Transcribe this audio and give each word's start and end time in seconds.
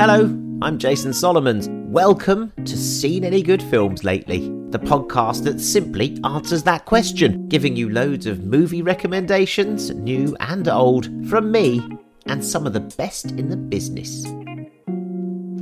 Hello, 0.00 0.34
I'm 0.62 0.78
Jason 0.78 1.12
Solomons. 1.12 1.68
Welcome 1.70 2.54
to 2.64 2.74
Seen 2.78 3.22
Any 3.22 3.42
Good 3.42 3.62
Films 3.62 4.02
Lately, 4.02 4.48
the 4.70 4.78
podcast 4.78 5.44
that 5.44 5.60
simply 5.60 6.18
answers 6.24 6.62
that 6.62 6.86
question, 6.86 7.46
giving 7.48 7.76
you 7.76 7.90
loads 7.90 8.24
of 8.24 8.42
movie 8.42 8.80
recommendations, 8.80 9.90
new 9.90 10.34
and 10.40 10.66
old, 10.68 11.10
from 11.28 11.52
me 11.52 11.86
and 12.24 12.42
some 12.42 12.66
of 12.66 12.72
the 12.72 12.80
best 12.80 13.32
in 13.32 13.50
the 13.50 13.58
business. 13.58 14.24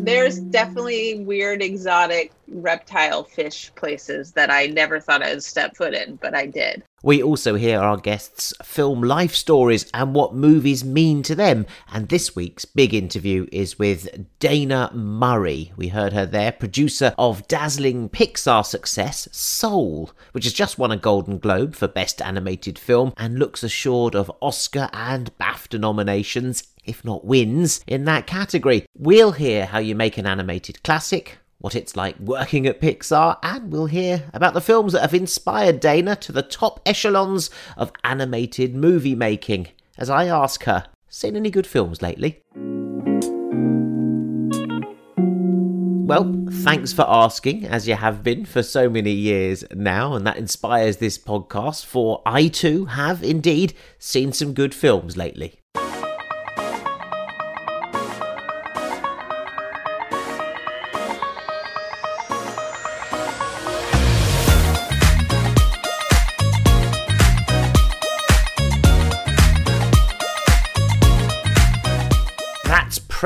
There's 0.04 0.38
definitely 0.38 1.24
weird, 1.24 1.60
exotic 1.60 2.30
reptile 2.46 3.24
fish 3.24 3.72
places 3.74 4.30
that 4.34 4.52
I 4.52 4.66
never 4.66 5.00
thought 5.00 5.24
I'd 5.24 5.42
step 5.42 5.76
foot 5.76 5.94
in, 5.94 6.14
but 6.14 6.36
I 6.36 6.46
did. 6.46 6.84
We 7.02 7.22
also 7.22 7.54
hear 7.54 7.78
our 7.78 7.96
guests' 7.96 8.52
film 8.64 9.02
life 9.02 9.34
stories 9.34 9.88
and 9.94 10.14
what 10.14 10.34
movies 10.34 10.84
mean 10.84 11.22
to 11.24 11.36
them. 11.36 11.66
And 11.92 12.08
this 12.08 12.34
week's 12.34 12.64
big 12.64 12.92
interview 12.92 13.46
is 13.52 13.78
with 13.78 14.26
Dana 14.40 14.90
Murray. 14.92 15.72
We 15.76 15.88
heard 15.88 16.12
her 16.12 16.26
there, 16.26 16.50
producer 16.50 17.14
of 17.16 17.46
dazzling 17.46 18.08
Pixar 18.08 18.66
success 18.66 19.28
Soul, 19.30 20.10
which 20.32 20.44
has 20.44 20.52
just 20.52 20.76
won 20.76 20.90
a 20.90 20.96
Golden 20.96 21.38
Globe 21.38 21.76
for 21.76 21.86
Best 21.86 22.20
Animated 22.20 22.78
Film 22.80 23.12
and 23.16 23.38
looks 23.38 23.62
assured 23.62 24.16
of 24.16 24.32
Oscar 24.40 24.90
and 24.92 25.30
BAFTA 25.38 25.78
nominations, 25.78 26.64
if 26.84 27.04
not 27.04 27.24
wins, 27.24 27.80
in 27.86 28.06
that 28.06 28.26
category. 28.26 28.86
We'll 28.96 29.32
hear 29.32 29.66
how 29.66 29.78
you 29.78 29.94
make 29.94 30.18
an 30.18 30.26
animated 30.26 30.82
classic 30.82 31.38
what 31.58 31.74
it's 31.74 31.96
like 31.96 32.18
working 32.18 32.66
at 32.66 32.80
Pixar, 32.80 33.38
and 33.42 33.72
we'll 33.72 33.86
hear 33.86 34.24
about 34.32 34.54
the 34.54 34.60
films 34.60 34.92
that 34.92 35.02
have 35.02 35.14
inspired 35.14 35.80
Dana 35.80 36.16
to 36.16 36.32
the 36.32 36.42
top 36.42 36.80
echelons 36.86 37.50
of 37.76 37.92
animated 38.04 38.74
movie 38.74 39.14
making 39.14 39.68
as 39.98 40.08
I 40.08 40.26
ask 40.26 40.62
her, 40.64 40.86
seen 41.08 41.36
any 41.36 41.50
good 41.50 41.66
films 41.66 42.00
lately? 42.00 42.40
Well, 46.06 46.46
thanks 46.50 46.92
for 46.92 47.04
asking, 47.06 47.66
as 47.66 47.86
you 47.86 47.96
have 47.96 48.22
been 48.22 48.46
for 48.46 48.62
so 48.62 48.88
many 48.88 49.10
years 49.10 49.64
now, 49.74 50.14
and 50.14 50.26
that 50.26 50.38
inspires 50.38 50.96
this 50.98 51.18
podcast, 51.18 51.84
for 51.84 52.22
I 52.24 52.48
too 52.48 52.86
have 52.86 53.22
indeed 53.22 53.74
seen 53.98 54.32
some 54.32 54.54
good 54.54 54.74
films 54.74 55.16
lately. 55.18 55.57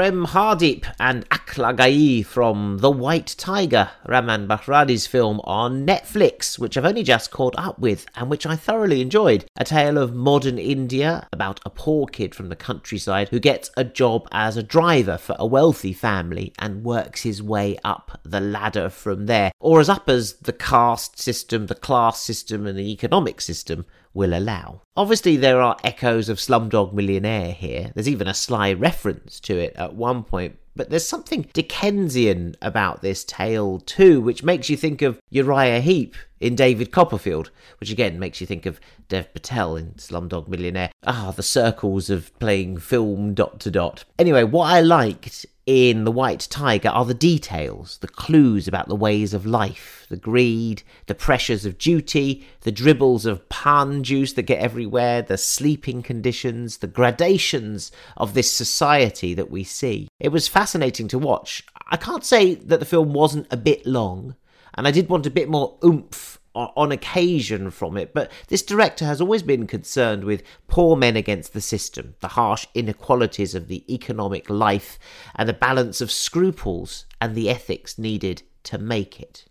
Prem 0.03 0.27
Hardeep 0.27 0.84
and 0.98 1.28
Akla 1.28 1.77
Ghai 1.77 2.25
from 2.25 2.78
The 2.78 2.91
White 2.91 3.36
Tiger, 3.39 3.89
Ramin 4.05 4.48
Bahrani's 4.48 5.06
film 5.06 5.41
on 5.45 5.86
Netflix, 5.86 6.58
which 6.58 6.77
I've 6.77 6.84
only 6.84 7.05
just 7.05 7.31
caught 7.31 7.55
up 7.56 7.78
with 7.78 8.06
and 8.17 8.28
which 8.28 8.45
I 8.45 8.56
thoroughly 8.56 9.00
enjoyed. 9.00 9.45
A 9.56 9.64
tale 9.64 9.98
of 9.98 10.12
modern 10.12 10.58
India 10.58 11.28
about 11.33 11.61
a 11.64 11.70
poor 11.70 12.08
kid 12.08 12.34
from 12.34 12.48
the 12.48 12.56
countryside 12.56 13.28
who 13.28 13.39
gets 13.39 13.70
a 13.77 13.84
job 13.84 14.27
as 14.33 14.56
a 14.56 14.62
driver 14.64 15.19
for 15.19 15.36
a 15.39 15.47
wealthy 15.47 15.92
family 15.92 16.53
and 16.58 16.83
works 16.83 17.23
his 17.23 17.41
way 17.41 17.78
up 17.84 18.19
the 18.25 18.41
ladder 18.41 18.91
from 18.91 19.27
there, 19.27 19.53
or 19.61 19.78
as 19.78 19.89
up 19.89 20.08
as 20.08 20.33
the 20.39 20.53
caste 20.53 21.20
system, 21.20 21.67
the 21.67 21.77
class 21.77 22.20
system, 22.20 22.67
and 22.67 22.77
the 22.77 22.91
economic 22.91 23.41
system 23.41 23.86
will 24.15 24.35
allow. 24.35 24.83
Obviously, 24.97 25.37
there 25.37 25.61
are 25.61 25.77
echoes 25.85 26.29
of 26.29 26.39
Slumdog 26.39 26.93
Millionaire 26.93 27.53
here. 27.53 27.93
There's 27.95 28.09
even 28.09 28.29
a 28.29 28.35
sly 28.35 28.73
reference 28.73 29.41
to 29.41 29.59
it 29.59 29.75
at 29.77 29.95
one 29.95 30.23
point, 30.23 30.59
but 30.75 30.91
there's 30.91 31.07
something 31.07 31.49
Dickensian 31.53 32.57
about 32.63 33.03
this 33.03 33.25
tale 33.25 33.79
too, 33.81 34.21
which 34.21 34.43
makes 34.43 34.71
you 34.71 34.77
think 34.77 35.03
of 35.03 35.19
Uriah 35.31 35.81
Heep 35.81 36.15
in 36.41 36.55
David 36.55 36.91
Copperfield, 36.91 37.51
which 37.79 37.91
again 37.91 38.19
makes 38.19 38.41
you 38.41 38.47
think 38.47 38.67
of 38.67 38.81
Dev 39.09 39.33
Patel 39.33 39.77
in 39.77 39.92
Slumdog 39.92 40.48
Millionaire. 40.48 40.91
Ah, 41.07 41.33
the 41.35 41.42
circles 41.42 42.11
of 42.11 42.36
playing 42.39 42.79
film 42.79 43.35
dot 43.35 43.61
to 43.61 43.70
dot. 43.70 44.05
Anyway, 44.19 44.45
what 44.45 44.73
I 44.73 44.81
liked 44.81 45.47
in 45.67 46.05
The 46.05 46.11
White 46.11 46.48
Tiger 46.50 46.89
are 46.89 47.05
the 47.05 47.14
details, 47.14 47.98
the 47.98 48.08
clues 48.08 48.67
about 48.67 48.89
the 48.89 48.96
ways 48.96 49.33
of 49.33 49.46
life, 49.46 50.06
the 50.08 50.17
greed, 50.17 50.83
the 51.06 51.14
pressures 51.14 51.64
of 51.64 51.78
duty, 51.78 52.45
the 52.62 52.73
dribbles 52.73 53.27
of 53.27 53.48
pan 53.48 54.02
juice 54.02 54.33
that 54.33 54.42
get 54.42 54.58
everywhere, 54.58 55.23
the 55.23 55.39
sleeping 55.39 56.02
conditions, 56.02 56.78
the 56.78 56.89
gradations 56.89 57.92
of 58.17 58.34
this 58.34 58.52
society 58.52 59.34
that 59.34 59.50
we 59.50 59.62
see. 59.62 60.08
It 60.18 60.30
was 60.30 60.48
fascinating 60.48 61.06
to 61.08 61.18
watch. 61.18 61.64
I 61.90 61.96
can't 61.96 62.24
say 62.24 62.55
that 62.55 62.80
the 62.80 62.86
film 62.86 63.12
wasn't 63.12 63.46
a 63.52 63.56
bit 63.56 63.86
long, 63.86 64.34
and 64.74 64.89
I 64.89 64.90
did 64.90 65.08
want 65.08 65.27
a 65.27 65.30
bit 65.30 65.48
more 65.48 65.79
oomph 65.84 66.40
on 66.55 66.92
occasion 66.92 67.70
from 67.70 67.96
it, 67.96 68.13
but 68.13 68.30
this 68.48 68.63
director 68.63 69.05
has 69.05 69.20
always 69.20 69.42
been 69.42 69.67
concerned 69.67 70.24
with 70.24 70.42
poor 70.68 70.96
men 70.96 71.17
against 71.17 71.52
the 71.55 71.61
system, 71.61 72.14
the 72.20 72.29
harsh 72.29 72.67
inequalities 72.74 73.55
of 73.55 73.68
the 73.68 73.85
economic 73.92 74.51
life, 74.51 74.98
and 75.35 75.48
the 75.48 75.55
balance 75.55 76.01
of 76.01 76.12
scruples 76.12 77.07
and 77.20 77.35
the 77.35 77.48
ethics 77.48 77.98
needed 77.98 78.42
to 78.64 78.79
make 78.79 79.20
it. 79.20 79.45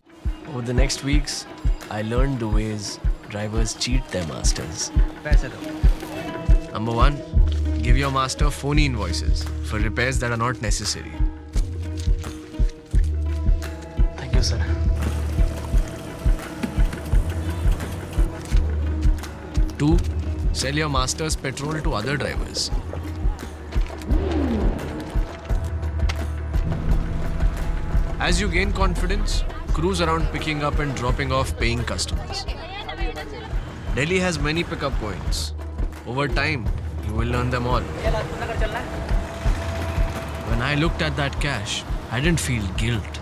Over 0.49 0.61
the 0.61 0.73
next 0.73 1.03
weeks, 1.03 1.45
I 1.89 2.03
learned 2.03 2.39
the 2.39 2.47
ways 2.47 2.99
drivers 3.29 3.73
cheat 3.75 4.07
their 4.09 4.25
masters. 4.27 4.91
Number 6.71 6.91
one, 6.91 7.17
give 7.81 7.97
your 7.97 8.11
master 8.11 8.49
phony 8.49 8.85
invoices 8.85 9.43
for 9.65 9.79
repairs 9.79 10.19
that 10.19 10.31
are 10.31 10.37
not 10.37 10.61
necessary. 10.61 11.11
Thank 14.17 14.35
you, 14.35 14.43
sir. 14.43 15.20
Two, 19.81 19.97
sell 20.53 20.75
your 20.75 20.89
master's 20.89 21.35
petrol 21.35 21.81
to 21.81 21.93
other 21.93 22.15
drivers. 22.15 22.69
As 28.19 28.39
you 28.39 28.47
gain 28.47 28.73
confidence, 28.73 29.43
cruise 29.69 29.99
around 29.99 30.27
picking 30.27 30.63
up 30.63 30.77
and 30.77 30.93
dropping 30.93 31.31
off 31.31 31.57
paying 31.57 31.83
customers. 31.83 32.45
Delhi 33.95 34.19
has 34.19 34.37
many 34.37 34.63
pickup 34.63 34.93
points. 34.99 35.53
Over 36.05 36.27
time, 36.27 36.67
you 37.07 37.13
will 37.15 37.29
learn 37.29 37.49
them 37.49 37.65
all. 37.65 37.81
When 40.51 40.61
I 40.61 40.75
looked 40.75 41.01
at 41.01 41.15
that 41.15 41.41
cash, 41.41 41.83
I 42.11 42.19
didn't 42.21 42.39
feel 42.39 42.67
guilt. 42.77 43.19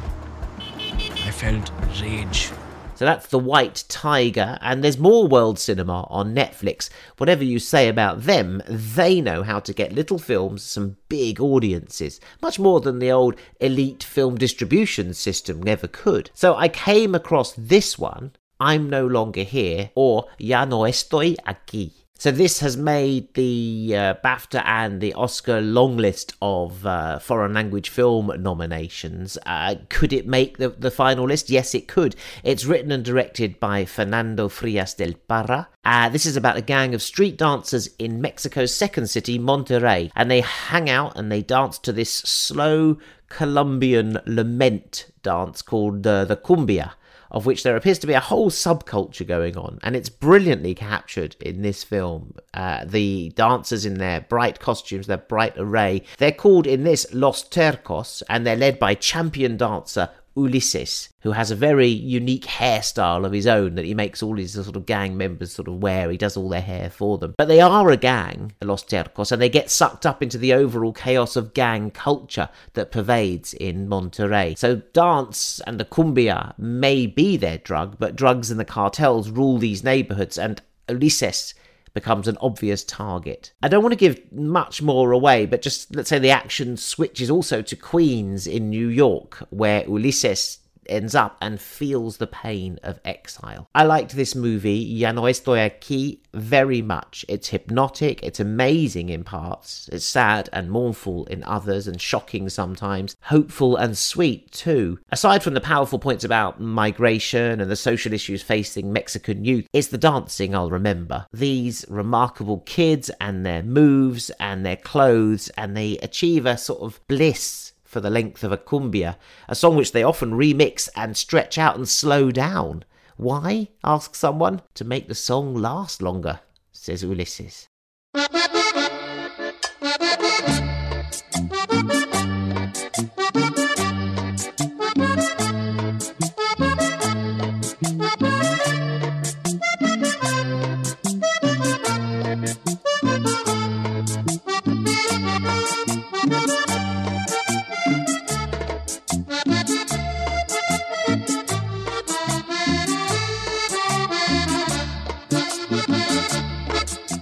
I 1.25 1.31
felt 1.31 1.71
rage. 2.01 2.51
So 2.99 3.05
that's 3.05 3.27
The 3.27 3.39
White 3.39 3.85
Tiger, 3.87 4.57
and 4.59 4.83
there's 4.83 4.97
more 4.97 5.25
world 5.25 5.57
cinema 5.57 6.05
on 6.09 6.35
Netflix. 6.35 6.89
Whatever 7.15 7.45
you 7.45 7.57
say 7.57 7.87
about 7.87 8.23
them, 8.23 8.61
they 8.67 9.21
know 9.21 9.41
how 9.41 9.61
to 9.61 9.73
get 9.73 9.93
little 9.93 10.19
films 10.19 10.63
some 10.63 10.97
big 11.07 11.39
audiences, 11.39 12.19
much 12.41 12.59
more 12.59 12.81
than 12.81 12.99
the 12.99 13.09
old 13.09 13.37
elite 13.61 14.03
film 14.03 14.35
distribution 14.35 15.13
system 15.13 15.63
never 15.63 15.87
could. 15.87 16.29
So 16.33 16.57
I 16.57 16.67
came 16.67 17.15
across 17.15 17.53
this 17.53 17.97
one, 17.97 18.33
I'm 18.59 18.89
No 18.89 19.07
Longer 19.07 19.43
Here, 19.43 19.91
or 19.95 20.25
Ya 20.37 20.65
no 20.65 20.79
estoy 20.79 21.37
aquí. 21.47 21.93
So 22.19 22.31
this 22.31 22.59
has 22.59 22.75
made 22.75 23.33
the 23.33 23.93
uh, 23.95 24.13
BAFTA 24.15 24.61
and 24.65 24.99
the 24.99 25.13
Oscar 25.13 25.61
long 25.61 25.95
list 25.95 26.35
of 26.41 26.85
uh, 26.85 27.17
foreign 27.17 27.53
language 27.53 27.87
film 27.87 28.29
nominations. 28.43 29.37
Uh, 29.45 29.75
could 29.87 30.11
it 30.11 30.27
make 30.27 30.57
the, 30.57 30.67
the 30.67 30.91
final 30.91 31.23
list? 31.23 31.49
Yes, 31.49 31.73
it 31.73 31.87
could. 31.87 32.17
It's 32.43 32.65
written 32.65 32.91
and 32.91 33.05
directed 33.05 33.57
by 33.61 33.85
Fernando 33.85 34.49
Frias 34.49 34.95
del 34.95 35.13
Parra. 35.29 35.69
Uh, 35.85 36.09
this 36.09 36.25
is 36.25 36.35
about 36.35 36.57
a 36.57 36.61
gang 36.61 36.93
of 36.93 37.01
street 37.01 37.37
dancers 37.37 37.87
in 37.97 38.19
Mexico's 38.19 38.75
second 38.75 39.07
city, 39.09 39.39
Monterrey, 39.39 40.11
and 40.13 40.29
they 40.29 40.41
hang 40.41 40.89
out 40.89 41.17
and 41.17 41.31
they 41.31 41.41
dance 41.41 41.79
to 41.79 41.93
this 41.93 42.11
slow 42.11 42.97
Colombian 43.29 44.19
lament 44.25 45.05
dance 45.23 45.61
called 45.61 46.05
uh, 46.05 46.25
the 46.25 46.35
cumbia 46.35 46.95
of 47.31 47.45
which 47.45 47.63
there 47.63 47.75
appears 47.75 47.99
to 47.99 48.07
be 48.07 48.13
a 48.13 48.19
whole 48.19 48.49
subculture 48.49 49.27
going 49.27 49.57
on, 49.57 49.79
and 49.83 49.95
it's 49.95 50.09
brilliantly 50.09 50.75
captured 50.75 51.35
in 51.39 51.61
this 51.61 51.83
film. 51.83 52.33
Uh, 52.53 52.83
the 52.85 53.29
dancers 53.35 53.85
in 53.85 53.95
their 53.95 54.21
bright 54.21 54.59
costumes, 54.59 55.07
their 55.07 55.17
bright 55.17 55.53
array, 55.57 56.03
they're 56.17 56.31
called 56.31 56.67
in 56.67 56.83
this 56.83 57.05
Los 57.13 57.43
Tercos, 57.43 58.23
and 58.29 58.45
they're 58.45 58.55
led 58.55 58.79
by 58.79 58.95
champion 58.95 59.57
dancer 59.57 60.09
Ulysses, 60.39 61.09
who 61.21 61.31
has 61.31 61.51
a 61.51 61.55
very 61.55 61.87
unique 61.87 62.45
hairstyle 62.45 63.25
of 63.25 63.31
his 63.31 63.47
own 63.47 63.75
that 63.75 63.85
he 63.85 63.93
makes 63.93 64.23
all 64.23 64.35
his 64.37 64.53
sort 64.53 64.75
of 64.75 64.85
gang 64.85 65.17
members 65.17 65.51
sort 65.51 65.67
of 65.67 65.81
wear. 65.81 66.09
He 66.09 66.17
does 66.17 66.37
all 66.37 66.49
their 66.49 66.61
hair 66.61 66.89
for 66.89 67.17
them. 67.17 67.35
But 67.37 67.47
they 67.47 67.61
are 67.61 67.89
a 67.89 67.97
gang, 67.97 68.53
the 68.59 68.67
Los 68.67 68.83
Tercos, 68.83 69.31
and 69.31 69.41
they 69.41 69.49
get 69.49 69.69
sucked 69.69 70.05
up 70.05 70.23
into 70.23 70.37
the 70.37 70.53
overall 70.53 70.93
chaos 70.93 71.35
of 71.35 71.53
gang 71.53 71.91
culture 71.91 72.49
that 72.73 72.91
pervades 72.91 73.53
in 73.53 73.87
Monterrey. 73.87 74.57
So 74.57 74.77
dance 74.93 75.59
and 75.67 75.79
the 75.79 75.85
cumbia 75.85 76.53
may 76.57 77.05
be 77.05 77.37
their 77.37 77.57
drug, 77.57 77.97
but 77.99 78.15
drugs 78.15 78.49
and 78.49 78.59
the 78.59 78.65
cartels 78.65 79.29
rule 79.29 79.57
these 79.57 79.83
neighborhoods, 79.83 80.37
and 80.37 80.61
Ulysses 80.89 81.53
becomes 81.99 82.29
an 82.29 82.37
obvious 82.39 82.85
target. 82.85 83.51
I 83.61 83.67
don't 83.67 83.83
want 83.83 83.91
to 83.91 83.97
give 83.97 84.31
much 84.31 84.81
more 84.81 85.11
away, 85.11 85.45
but 85.45 85.61
just 85.61 85.93
let's 85.93 86.07
say 86.07 86.17
the 86.17 86.29
action 86.29 86.77
switches 86.77 87.29
also 87.29 87.61
to 87.61 87.75
Queens 87.75 88.47
in 88.47 88.69
New 88.69 88.87
York, 88.87 89.45
where 89.49 89.83
Ulysses 89.85 90.59
ends 90.87 91.15
up 91.15 91.37
and 91.41 91.59
feels 91.59 92.17
the 92.17 92.27
pain 92.27 92.79
of 92.83 92.99
exile. 93.05 93.67
I 93.73 93.83
liked 93.83 94.15
this 94.15 94.35
movie, 94.35 94.77
Ya 94.77 95.11
no 95.11 95.23
estoy 95.23 95.69
aquí, 95.69 96.19
very 96.33 96.81
much. 96.81 97.25
It's 97.27 97.49
hypnotic, 97.49 98.21
it's 98.23 98.39
amazing 98.39 99.09
in 99.09 99.23
parts, 99.23 99.89
it's 99.91 100.05
sad 100.05 100.49
and 100.53 100.71
mournful 100.71 101.25
in 101.25 101.43
others, 101.43 101.87
and 101.87 102.01
shocking 102.01 102.49
sometimes, 102.49 103.15
hopeful 103.23 103.75
and 103.75 103.97
sweet 103.97 104.51
too. 104.51 104.99
Aside 105.11 105.43
from 105.43 105.53
the 105.53 105.61
powerful 105.61 105.99
points 105.99 106.23
about 106.23 106.59
migration 106.59 107.61
and 107.61 107.69
the 107.69 107.75
social 107.75 108.13
issues 108.13 108.41
facing 108.41 108.93
Mexican 108.93 109.43
youth, 109.43 109.67
it's 109.73 109.87
the 109.87 109.97
dancing 109.97 110.55
I'll 110.55 110.69
remember. 110.69 111.25
These 111.33 111.85
remarkable 111.89 112.59
kids 112.61 113.09
and 113.21 113.45
their 113.45 113.63
moves 113.63 114.29
and 114.39 114.65
their 114.65 114.77
clothes, 114.77 115.49
and 115.57 115.75
they 115.75 115.97
achieve 115.97 116.45
a 116.45 116.57
sort 116.57 116.81
of 116.81 116.99
bliss 117.07 117.73
for 117.89 117.99
the 117.99 118.09
length 118.11 118.43
of 118.43 118.51
a 118.51 118.57
cumbia, 118.57 119.15
a 119.47 119.55
song 119.55 119.75
which 119.75 119.93
they 119.93 120.03
often 120.03 120.31
remix 120.33 120.87
and 120.95 121.17
stretch 121.17 121.57
out 121.57 121.75
and 121.75 121.89
slow 121.89 122.29
down. 122.29 122.85
Why? 123.17 123.69
asks 123.83 124.19
someone. 124.19 124.61
To 124.75 124.85
make 124.85 125.07
the 125.07 125.15
song 125.15 125.55
last 125.55 125.99
longer, 125.99 126.41
says 126.71 127.01
Ulysses. 127.01 127.67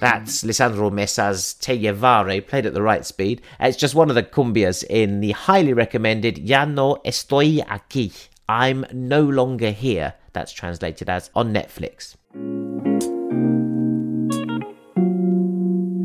That's 0.07 0.41
Lisandro 0.45 0.89
Mesa's 0.89 1.53
Te 1.55 1.77
Llevaré, 1.77 2.47
played 2.47 2.65
at 2.65 2.73
the 2.73 2.81
right 2.81 3.05
speed. 3.05 3.41
It's 3.59 3.75
just 3.75 3.93
one 3.93 4.07
of 4.07 4.15
the 4.15 4.23
cumbias 4.23 4.85
in 4.89 5.19
the 5.19 5.31
highly 5.33 5.73
recommended 5.73 6.37
Ya 6.37 6.63
no 6.63 6.95
estoy 7.05 7.61
aquí. 7.67 8.29
I'm 8.47 8.85
no 8.93 9.21
longer 9.21 9.71
here. 9.71 10.13
That's 10.31 10.53
translated 10.53 11.09
as 11.09 11.29
on 11.35 11.53
Netflix. 11.53 12.15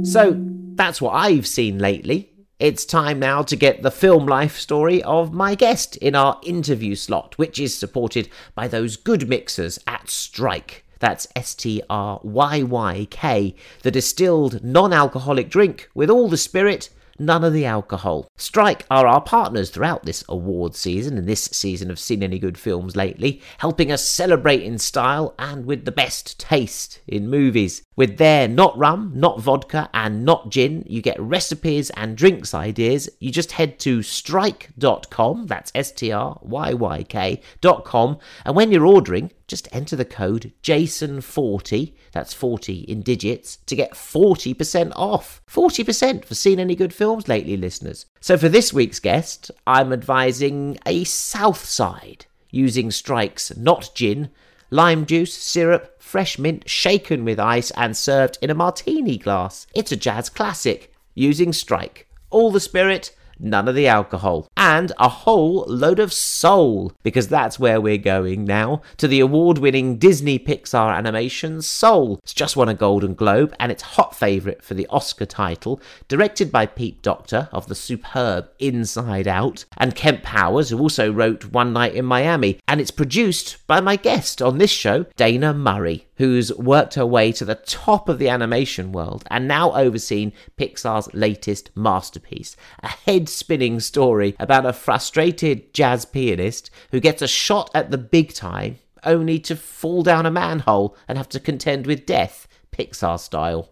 So 0.05 0.35
that's 0.75 1.01
what 1.01 1.13
I've 1.13 1.47
seen 1.47 1.79
lately. 1.79 2.33
It's 2.59 2.85
time 2.85 3.21
now 3.21 3.43
to 3.43 3.55
get 3.55 3.85
the 3.85 3.93
film 3.93 4.27
life 4.27 4.59
story 4.59 5.01
of 5.05 5.33
my 5.33 5.55
guest 5.55 5.95
in 5.99 6.17
our 6.17 6.41
interview 6.43 6.97
slot, 6.97 7.39
which 7.39 7.61
is 7.61 7.79
supported 7.79 8.29
by 8.57 8.67
those 8.67 8.97
good 8.97 9.29
mixers 9.29 9.79
at 9.87 10.07
Stryyk. 10.07 10.83
That's 11.03 11.27
S 11.35 11.57
T 11.57 11.83
R 11.91 12.21
Y 12.23 12.63
Y 12.63 13.09
K, 13.11 13.57
the 13.83 13.91
distilled 13.91 14.63
non 14.63 14.93
alcoholic 14.93 15.51
drink 15.51 15.91
with 15.97 16.09
all 16.09 16.29
the 16.29 16.37
spirit, 16.37 16.91
none 17.19 17.43
of 17.43 17.53
the 17.53 17.65
alcohol. 17.65 18.29
Stryyk 18.39 18.83
are 18.89 19.09
our 19.09 19.21
partners 19.21 19.71
throughout 19.71 20.05
this 20.05 20.23
award 20.29 20.77
season 20.77 21.19
and 21.19 21.27
this 21.27 21.47
season 21.47 21.91
of 21.91 21.99
Seen 21.99 22.23
Any 22.23 22.39
Good 22.39 22.57
Films 22.57 22.95
lately, 22.95 23.43
helping 23.59 23.91
us 23.91 24.07
celebrate 24.07 24.63
in 24.63 24.79
style 24.79 25.35
and 25.41 25.67
with 25.67 25.87
the 25.87 25.91
best 25.91 26.39
taste 26.39 27.01
in 27.09 27.29
movies. 27.29 27.83
With 27.97 28.19
their 28.19 28.47
not 28.47 28.79
rum, 28.79 29.11
not 29.13 29.41
vodka, 29.41 29.91
and 29.93 30.25
not 30.25 30.51
gin, 30.51 30.85
you 30.87 31.03
get 31.03 31.21
recipes 31.21 31.91
and 31.91 32.17
drinks 32.17 32.55
ideas. 32.55 33.11
You 33.19 33.33
just 33.33 33.51
head 33.53 33.81
to 33.81 33.99
stryyk.com, 33.99 35.49
that's 35.49 35.73
S 35.75 35.91
T 35.91 36.13
R 36.13 36.39
Y 36.43 36.75
Y 36.75 37.03
K.com, 37.03 38.19
and 38.45 38.55
when 38.55 38.71
you're 38.71 38.87
ordering, 38.87 39.33
just 39.53 39.69
enter 39.71 39.97
the 39.97 40.07
code 40.07 40.51
JASON40, 40.63 41.93
that's 42.11 42.33
40 42.33 42.73
in 42.85 43.03
digits, 43.03 43.57
to 43.67 43.77
get 43.77 43.93
40% 43.93 44.93
off. 44.97 45.43
40% 45.47 46.25
for 46.25 46.35
seen 46.35 46.59
any 46.59 46.75
good 46.75 46.95
films 46.95 47.29
lately, 47.29 47.59
listeners. 47.59 48.07
So 48.19 48.39
for 48.39 48.49
this 48.49 48.73
week's 48.73 48.99
guest, 48.99 49.51
I'm 49.67 49.93
advising 49.93 50.79
a 50.87 51.05
South 51.05 51.67
Side 51.67 52.25
using 52.51 52.89
Stryyk's 52.89 53.55
not 53.55 53.91
gin, 53.95 54.31
lime 54.71 55.05
juice, 55.05 55.35
syrup, 55.35 56.01
fresh 56.03 56.39
mint, 56.39 56.67
shaken 56.67 57.23
with 57.23 57.39
ice, 57.39 57.71
and 57.73 57.95
served 57.95 58.39
in 58.41 58.49
a 58.49 58.55
martini 58.55 59.19
glass. 59.19 59.67
It's 59.75 59.93
a 59.93 59.99
jazz 59.99 60.31
classic 60.31 60.95
using 61.15 61.51
Stryyk. 61.51 62.05
All 62.31 62.51
the 62.51 62.59
spirit, 62.59 63.15
none 63.43 63.69
of 63.69 63.75
the 63.75 63.87
alcohol, 63.87 64.49
and 64.56 64.93
a 64.99 65.09
whole 65.09 65.65
load 65.67 65.99
of 65.99 66.12
soul, 66.12 66.93
because 67.03 67.29
that's 67.29 67.59
where 67.59 67.81
we're 67.81 67.99
going 67.99 68.44
now, 68.44 68.81
to 68.97 69.09
the 69.09 69.21
award 69.21 69.59
winning 69.59 69.99
Disney 69.99 70.39
Pixar 70.39 70.97
animation 70.97 71.61
Soul. 71.61 72.21
It's 72.23 72.33
just 72.33 72.56
won 72.56 72.69
a 72.69 72.75
Golden 72.75 73.15
Globe, 73.15 73.55
and 73.59 73.73
it's 73.73 73.83
hot 73.83 74.15
favourite 74.15 74.62
for 74.62 74.75
the 74.75 74.87
Oscar 74.89 75.27
title, 75.27 75.81
directed 76.09 76.53
by 76.53 76.67
Pete 76.67 77.03
Docter 77.03 77.49
of 77.53 77.67
the 77.67 77.75
superb 77.75 78.49
Inside 78.59 79.29
Out, 79.29 79.65
and 79.77 79.94
Kemp 79.94 80.23
Powers, 80.23 80.71
who 80.71 80.79
also 80.79 81.12
wrote 81.12 81.47
One 81.47 81.73
Night 81.73 81.94
in 81.94 82.05
Miami, 82.05 82.61
and 82.69 82.81
it's 82.81 82.91
produced 82.91 83.67
by 83.67 83.81
my 83.81 83.97
guest 83.97 84.41
on 84.41 84.59
this 84.59 84.71
show, 84.71 85.05
Dana 85.17 85.53
Murray 85.53 86.06
who's 86.23 86.55
worked 86.55 86.95
her 86.95 87.05
way 87.05 87.33
to 87.33 87.45
the 87.45 87.57
top 87.57 88.09
of 88.09 88.21
the 88.21 88.29
animation 88.29 88.93
world 88.93 89.25
and 89.29 89.49
now 89.49 89.73
overseen 89.73 90.33
Pixar's 90.57 91.13
latest 91.13 91.69
masterpiece, 91.75 92.55
a 92.81 92.87
head 92.87 93.29
spinning 93.29 93.81
story 93.81 94.37
about 94.39 94.65
a 94.65 94.73
frustrated 94.73 95.75
jazz 95.75 96.05
pianist 96.05 96.71
who 96.93 97.01
gets 97.01 97.23
a 97.23 97.27
shot 97.27 97.73
at 97.75 97.91
the 97.91 97.99
big 97.99 98.33
time 98.33 98.79
only 99.03 99.41
to 99.41 99.57
fall 99.57 100.05
down 100.05 100.25
a 100.25 100.31
manhole 100.31 100.97
and 101.09 101.19
have 101.19 101.29
to 101.29 101.41
contend 101.41 101.89
with 101.89 102.07
death, 102.07 102.47
Pixar 102.71 103.19
style. 103.19 103.69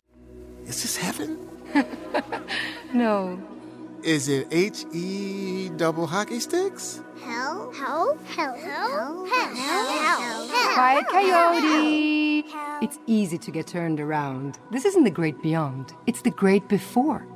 Is 0.66 0.82
this 0.82 0.96
heaven? 0.96 1.38
No. 2.92 3.40
Is 4.02 4.26
it 4.26 4.48
H 4.50 4.84
E 4.92 5.68
double 5.76 6.08
hockey 6.08 6.40
sticks? 6.40 7.00
Hell, 7.22 7.70
hell, 7.72 8.18
hell, 8.24 8.54
hell, 8.56 9.24
hell, 9.26 9.54
hell, 9.54 9.86
hell. 9.86 10.48
Hell. 10.48 10.74
Quiet 10.74 11.06
coyote. 11.06 12.29
It's 12.82 12.98
easy 13.06 13.36
to 13.36 13.50
get 13.50 13.66
turned 13.66 14.00
around. 14.00 14.58
This 14.70 14.86
isn't 14.86 15.04
the 15.04 15.10
great 15.10 15.42
beyond. 15.42 15.92
It's 16.06 16.22
the 16.22 16.30
great 16.30 16.66
before. 16.66 17.26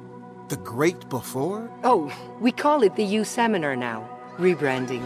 The 0.48 0.56
great 0.56 1.06
before? 1.10 1.70
Oh, 1.84 2.10
we 2.40 2.50
call 2.50 2.82
it 2.82 2.96
the 2.96 3.04
You 3.04 3.24
Seminar 3.24 3.76
now. 3.76 4.08
Rebranding. 4.38 5.02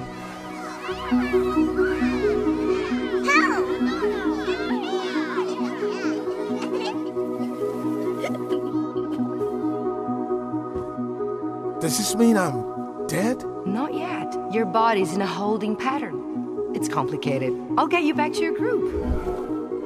Does 11.81 11.99
this 11.99 12.15
mean 12.15 12.37
I'm 12.37 13.07
dead? 13.09 13.43
Not 13.67 13.93
yet. 13.93 14.33
Your 14.53 14.67
body's 14.67 15.15
in 15.15 15.21
a 15.21 15.27
holding 15.27 15.75
pattern. 15.75 16.71
It's 16.75 16.89
complicated. 16.89 17.53
I'll 17.77 17.89
get 17.89 18.05
you 18.05 18.15
back 18.15 18.33
to 18.35 18.41
your 18.41 18.55
group. 18.55 19.38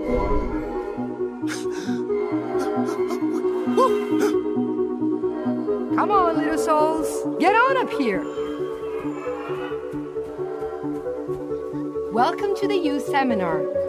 Come 5.95 6.11
on, 6.11 6.39
little 6.39 6.59
souls. 6.59 7.07
Get 7.39 7.55
on 7.55 7.77
up 7.77 7.91
here. 7.93 8.25
Welcome 12.13 12.57
to 12.57 12.67
the 12.67 12.77
youth 12.77 13.07
seminar. 13.07 13.82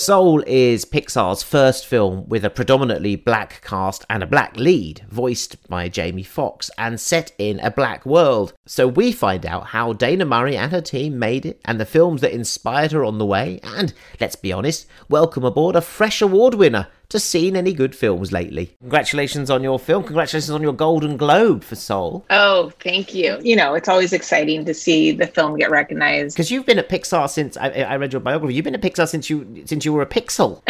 Soul 0.00 0.42
is 0.46 0.86
Pixar's 0.86 1.42
first 1.42 1.86
film 1.86 2.26
with 2.26 2.42
a 2.42 2.48
predominantly 2.48 3.16
black 3.16 3.60
cast 3.62 4.06
and 4.08 4.22
a 4.22 4.26
black 4.26 4.56
lead, 4.56 5.04
voiced 5.10 5.68
by 5.68 5.90
Jamie 5.90 6.22
Foxx, 6.22 6.70
and 6.78 6.98
set 6.98 7.32
in 7.36 7.60
a 7.60 7.70
black 7.70 8.06
world. 8.06 8.54
So 8.64 8.88
we 8.88 9.12
find 9.12 9.44
out 9.44 9.66
how 9.66 9.92
Dana 9.92 10.24
Murray 10.24 10.56
and 10.56 10.72
her 10.72 10.80
team 10.80 11.18
made 11.18 11.44
it, 11.44 11.60
and 11.66 11.78
the 11.78 11.84
films 11.84 12.22
that 12.22 12.32
inspired 12.32 12.92
her 12.92 13.04
on 13.04 13.18
the 13.18 13.26
way, 13.26 13.60
and, 13.62 13.92
let's 14.18 14.36
be 14.36 14.54
honest, 14.54 14.86
welcome 15.10 15.44
aboard 15.44 15.76
a 15.76 15.82
fresh 15.82 16.22
award 16.22 16.54
winner 16.54 16.88
to 17.10 17.20
seen 17.20 17.56
any 17.56 17.72
good 17.72 17.94
films 17.94 18.32
lately. 18.32 18.76
Congratulations 18.80 19.50
on 19.50 19.62
your 19.62 19.78
film. 19.78 20.04
Congratulations 20.04 20.50
on 20.50 20.62
your 20.62 20.72
Golden 20.72 21.16
Globe 21.16 21.62
for 21.62 21.76
Soul. 21.76 22.24
Oh, 22.30 22.72
thank 22.80 23.14
you. 23.14 23.38
You 23.42 23.56
know, 23.56 23.74
it's 23.74 23.88
always 23.88 24.12
exciting 24.12 24.64
to 24.64 24.74
see 24.74 25.12
the 25.12 25.26
film 25.26 25.56
get 25.56 25.70
recognized. 25.70 26.36
Because 26.36 26.50
you've 26.50 26.66
been 26.66 26.78
at 26.78 26.88
Pixar 26.88 27.28
since 27.28 27.56
I, 27.56 27.68
I 27.68 27.96
read 27.96 28.12
your 28.12 28.20
biography. 28.20 28.54
You've 28.54 28.64
been 28.64 28.74
at 28.74 28.82
Pixar 28.82 29.08
since 29.08 29.28
you 29.28 29.62
since 29.66 29.84
you 29.84 29.92
were 29.92 30.02
a 30.02 30.06
pixel. 30.06 30.62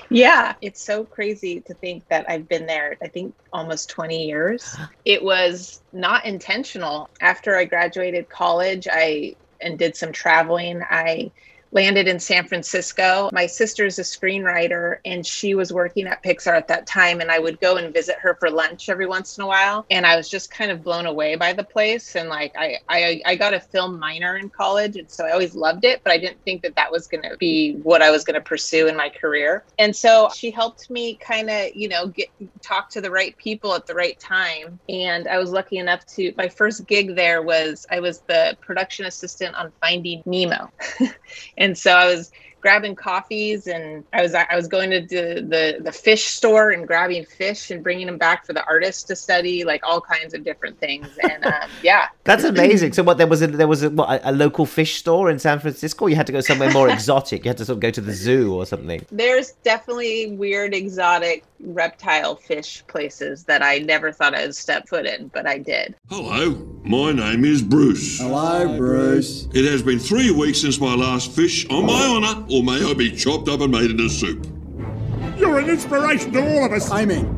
yeah, 0.10 0.54
it's 0.62 0.82
so 0.82 1.04
crazy 1.04 1.60
to 1.60 1.74
think 1.74 2.08
that 2.08 2.28
I've 2.28 2.48
been 2.48 2.66
there, 2.66 2.96
I 3.02 3.08
think 3.08 3.34
almost 3.52 3.88
20 3.90 4.26
years. 4.26 4.76
It 5.04 5.22
was 5.22 5.82
not 5.92 6.24
intentional. 6.26 7.08
After 7.20 7.56
I 7.56 7.64
graduated 7.64 8.28
college, 8.28 8.88
I 8.90 9.36
and 9.60 9.78
did 9.78 9.96
some 9.96 10.12
traveling, 10.12 10.82
I 10.90 11.30
landed 11.72 12.08
in 12.08 12.18
San 12.18 12.46
Francisco. 12.46 13.28
My 13.32 13.46
sister's 13.46 13.98
a 13.98 14.02
screenwriter 14.02 14.98
and 15.04 15.26
she 15.26 15.54
was 15.54 15.72
working 15.72 16.06
at 16.06 16.22
Pixar 16.22 16.56
at 16.56 16.68
that 16.68 16.86
time. 16.86 17.20
And 17.20 17.30
I 17.30 17.38
would 17.38 17.60
go 17.60 17.76
and 17.76 17.92
visit 17.92 18.16
her 18.20 18.34
for 18.34 18.50
lunch 18.50 18.88
every 18.88 19.06
once 19.06 19.36
in 19.38 19.44
a 19.44 19.46
while. 19.46 19.86
And 19.90 20.06
I 20.06 20.16
was 20.16 20.28
just 20.28 20.50
kind 20.50 20.70
of 20.70 20.82
blown 20.82 21.06
away 21.06 21.36
by 21.36 21.52
the 21.52 21.64
place. 21.64 22.16
And 22.16 22.28
like, 22.28 22.54
I, 22.56 22.78
I, 22.88 23.22
I 23.26 23.36
got 23.36 23.54
a 23.54 23.60
film 23.60 23.98
minor 23.98 24.36
in 24.36 24.48
college. 24.48 24.96
And 24.96 25.10
so 25.10 25.26
I 25.26 25.32
always 25.32 25.54
loved 25.54 25.84
it, 25.84 26.00
but 26.04 26.12
I 26.12 26.18
didn't 26.18 26.42
think 26.44 26.62
that 26.62 26.76
that 26.76 26.90
was 26.90 27.06
going 27.06 27.22
to 27.22 27.36
be 27.36 27.74
what 27.82 28.02
I 28.02 28.10
was 28.10 28.24
going 28.24 28.34
to 28.34 28.40
pursue 28.40 28.86
in 28.86 28.96
my 28.96 29.08
career. 29.08 29.64
And 29.78 29.94
so 29.94 30.30
she 30.34 30.50
helped 30.50 30.90
me 30.90 31.16
kind 31.16 31.50
of, 31.50 31.74
you 31.74 31.88
know, 31.88 32.08
get 32.08 32.28
talk 32.62 32.90
to 32.90 33.00
the 33.00 33.10
right 33.10 33.36
people 33.36 33.74
at 33.74 33.86
the 33.86 33.94
right 33.94 34.18
time. 34.18 34.78
And 34.88 35.28
I 35.28 35.38
was 35.38 35.50
lucky 35.50 35.78
enough 35.78 36.06
to, 36.14 36.32
my 36.36 36.48
first 36.48 36.86
gig 36.86 37.14
there 37.14 37.42
was 37.42 37.86
I 37.90 38.00
was 38.00 38.20
the 38.20 38.56
production 38.60 39.06
assistant 39.06 39.54
on 39.54 39.72
Finding 39.80 40.22
Nemo. 40.26 40.70
and 41.56 41.76
so 41.76 41.92
I 41.92 42.06
was 42.06 42.32
grabbing 42.66 42.96
coffees 42.96 43.68
and 43.68 44.02
I 44.12 44.22
was 44.22 44.34
I 44.34 44.56
was 44.56 44.66
going 44.66 44.90
to 44.90 45.00
the, 45.00 45.40
the 45.40 45.84
the 45.84 45.92
fish 45.92 46.24
store 46.24 46.70
and 46.70 46.84
grabbing 46.84 47.24
fish 47.24 47.70
and 47.70 47.80
bringing 47.80 48.06
them 48.06 48.18
back 48.18 48.44
for 48.44 48.54
the 48.54 48.64
artists 48.64 49.04
to 49.04 49.14
study 49.14 49.62
like 49.62 49.82
all 49.84 50.00
kinds 50.00 50.34
of 50.34 50.42
different 50.42 50.80
things 50.80 51.06
and 51.22 51.44
um, 51.44 51.68
yeah 51.84 52.08
That's 52.24 52.42
amazing. 52.42 52.92
So 52.92 53.04
what 53.04 53.18
there 53.18 53.28
was 53.28 53.40
a, 53.42 53.46
there 53.46 53.68
was 53.68 53.84
a, 53.84 53.90
what, 53.90 54.08
a, 54.08 54.30
a 54.30 54.32
local 54.32 54.66
fish 54.66 54.96
store 54.96 55.30
in 55.30 55.38
San 55.38 55.60
Francisco. 55.60 56.08
You 56.08 56.16
had 56.16 56.26
to 56.26 56.32
go 56.32 56.40
somewhere 56.40 56.72
more 56.72 56.88
exotic. 56.96 57.44
You 57.44 57.50
had 57.50 57.58
to 57.58 57.64
sort 57.64 57.76
of 57.76 57.80
go 57.80 57.92
to 57.92 58.00
the 58.00 58.12
zoo 58.12 58.52
or 58.52 58.66
something. 58.66 59.06
there's 59.12 59.52
definitely 59.62 60.32
weird 60.32 60.74
exotic 60.74 61.44
reptile 61.60 62.36
fish 62.36 62.84
places 62.86 63.44
that 63.44 63.62
I 63.62 63.78
never 63.78 64.12
thought 64.12 64.34
I 64.34 64.42
would 64.42 64.54
step 64.54 64.88
foot 64.88 65.06
in 65.06 65.28
but 65.28 65.46
I 65.46 65.58
did 65.58 65.94
Hello, 66.08 66.50
my 66.84 67.12
name 67.12 67.44
is 67.44 67.62
Bruce. 67.62 68.20
Hello, 68.20 68.76
Bruce. 68.76 69.48
It 69.52 69.64
has 69.64 69.82
been 69.82 69.98
three 69.98 70.30
weeks 70.30 70.60
since 70.60 70.78
my 70.80 70.94
last 70.94 71.32
fish. 71.32 71.68
On 71.68 71.84
my 71.84 72.04
honour, 72.04 72.46
or 72.50 72.62
may 72.62 72.88
I 72.88 72.94
be 72.94 73.10
chopped 73.10 73.48
up 73.48 73.60
and 73.60 73.72
made 73.72 73.90
into 73.90 74.08
soup. 74.08 74.46
You're 75.36 75.58
an 75.58 75.68
inspiration 75.68 76.32
to 76.32 76.40
all 76.40 76.64
of 76.66 76.72
us. 76.72 76.90
Amen. 76.92 77.32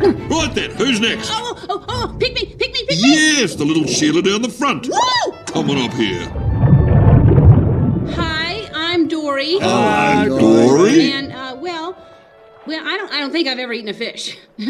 Right 0.00 0.50
then, 0.54 0.70
who's 0.72 0.98
next? 0.98 1.28
Oh, 1.30 1.66
oh, 1.68 1.84
oh, 1.88 2.16
pick 2.18 2.34
me, 2.34 2.46
pick 2.46 2.72
me, 2.72 2.84
pick 2.86 2.98
me! 2.98 3.12
Yes, 3.12 3.54
the 3.54 3.64
little 3.64 3.86
Sheila 3.86 4.22
down 4.22 4.42
the 4.42 4.48
front. 4.48 4.88
Woo! 4.88 5.32
Come 5.46 5.70
on 5.70 5.78
up 5.78 5.92
here. 5.94 6.24
Hi, 8.14 8.68
I'm 8.72 9.08
Dory. 9.08 9.58
Hi, 9.60 10.26
Dory. 10.26 11.12
And 11.12 11.32
uh, 11.32 11.56
well, 11.60 11.96
well, 12.70 12.86
I 12.86 12.96
don't, 12.96 13.12
I 13.12 13.20
don't 13.20 13.32
think 13.32 13.48
I've 13.48 13.58
ever 13.58 13.72
eaten 13.72 13.88
a 13.88 13.94
fish. 13.94 14.38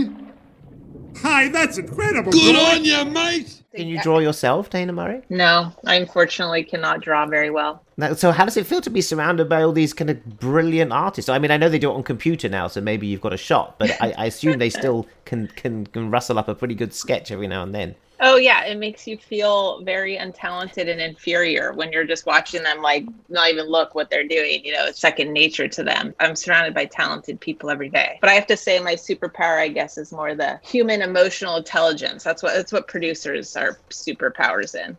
Hi, 1.23 1.49
that's 1.49 1.79
incredible. 1.79 2.33
Good 2.33 2.57
on 2.57 2.85
you, 2.85 3.05
mate. 3.05 3.61
Can 3.75 3.87
you 3.87 4.03
draw 4.03 4.19
yourself, 4.19 4.69
Dana 4.69 4.93
Murray? 4.93 5.23
no 5.29 5.73
I 5.87 5.95
unfortunately 5.95 6.65
cannot 6.65 7.03
draw 7.03 7.25
very 7.27 7.51
well 7.51 7.85
Now, 7.97 8.15
so 8.15 8.33
how 8.33 8.45
does 8.45 8.57
it 8.57 8.67
feel 8.67 8.81
to 8.81 8.91
be 8.91 9.01
surrounded 9.01 9.49
by 9.49 9.63
all 9.63 9.73
these 9.73 9.93
kind 9.93 10.11
of 10.11 10.41
brilliant 10.41 10.93
artists? 10.93 11.29
I 11.29 11.39
mean, 11.39 11.53
I 11.53 11.57
know 11.57 11.69
they 11.69 11.79
do 11.79 11.91
it 11.91 11.95
on 11.95 12.03
computer 12.03 12.49
now, 12.49 12.67
so 12.67 12.81
maybe 12.81 13.07
you've 13.07 13.21
got 13.21 13.33
a 13.33 13.37
shot, 13.37 13.79
but 13.79 13.91
I, 14.03 14.13
I 14.19 14.27
assume 14.27 14.59
they 14.59 14.71
still 14.81 15.07
can, 15.25 15.47
can 15.55 15.87
can 15.87 16.11
rustle 16.11 16.37
up 16.39 16.49
a 16.49 16.55
pretty 16.55 16.75
good 16.75 16.93
sketch 16.93 17.31
every 17.31 17.47
now 17.47 17.63
and 17.63 17.73
then. 17.73 17.95
Oh 18.21 18.37
yeah, 18.37 18.65
it 18.65 18.79
makes 18.79 19.07
you 19.07 19.17
feel 19.17 19.83
very 19.83 20.17
untalented 20.17 20.91
and 20.91 21.01
inferior 21.01 21.73
when 21.73 21.93
you're 21.93 22.05
just 22.05 22.27
watching 22.27 22.63
them 22.63 22.83
like 22.83 23.05
not 23.29 23.51
even 23.51 23.67
look 23.67 23.95
what 23.95 24.11
they're 24.11 24.27
doing, 24.27 24.65
you 24.65 24.73
know, 24.73 24.87
it's 24.87 25.01
second 25.01 25.33
nature 25.33 25.69
to 25.69 25.83
them. 25.83 26.15
I'm 26.21 26.37
surrounded 26.37 26.75
by 26.75 26.85
talented 26.87 27.41
people 27.41 27.71
every 27.71 27.89
day. 27.89 28.19
But 28.21 28.31
I 28.31 28.35
have 28.35 28.47
to 28.49 28.57
say 28.57 28.79
my 28.79 28.95
superpower 28.95 29.59
I 29.59 29.69
guess 29.69 29.99
is 29.99 30.13
more 30.13 30.35
the 30.35 30.61
human 30.63 31.03
emotional 31.03 31.57
intelligence. 31.57 32.25
That's 32.25 32.43
what 32.43 32.55
that's 32.55 32.73
what 32.73 32.89
producers 32.89 33.57
are 33.57 33.79
superpowers 33.91 34.75
in. 34.75 34.97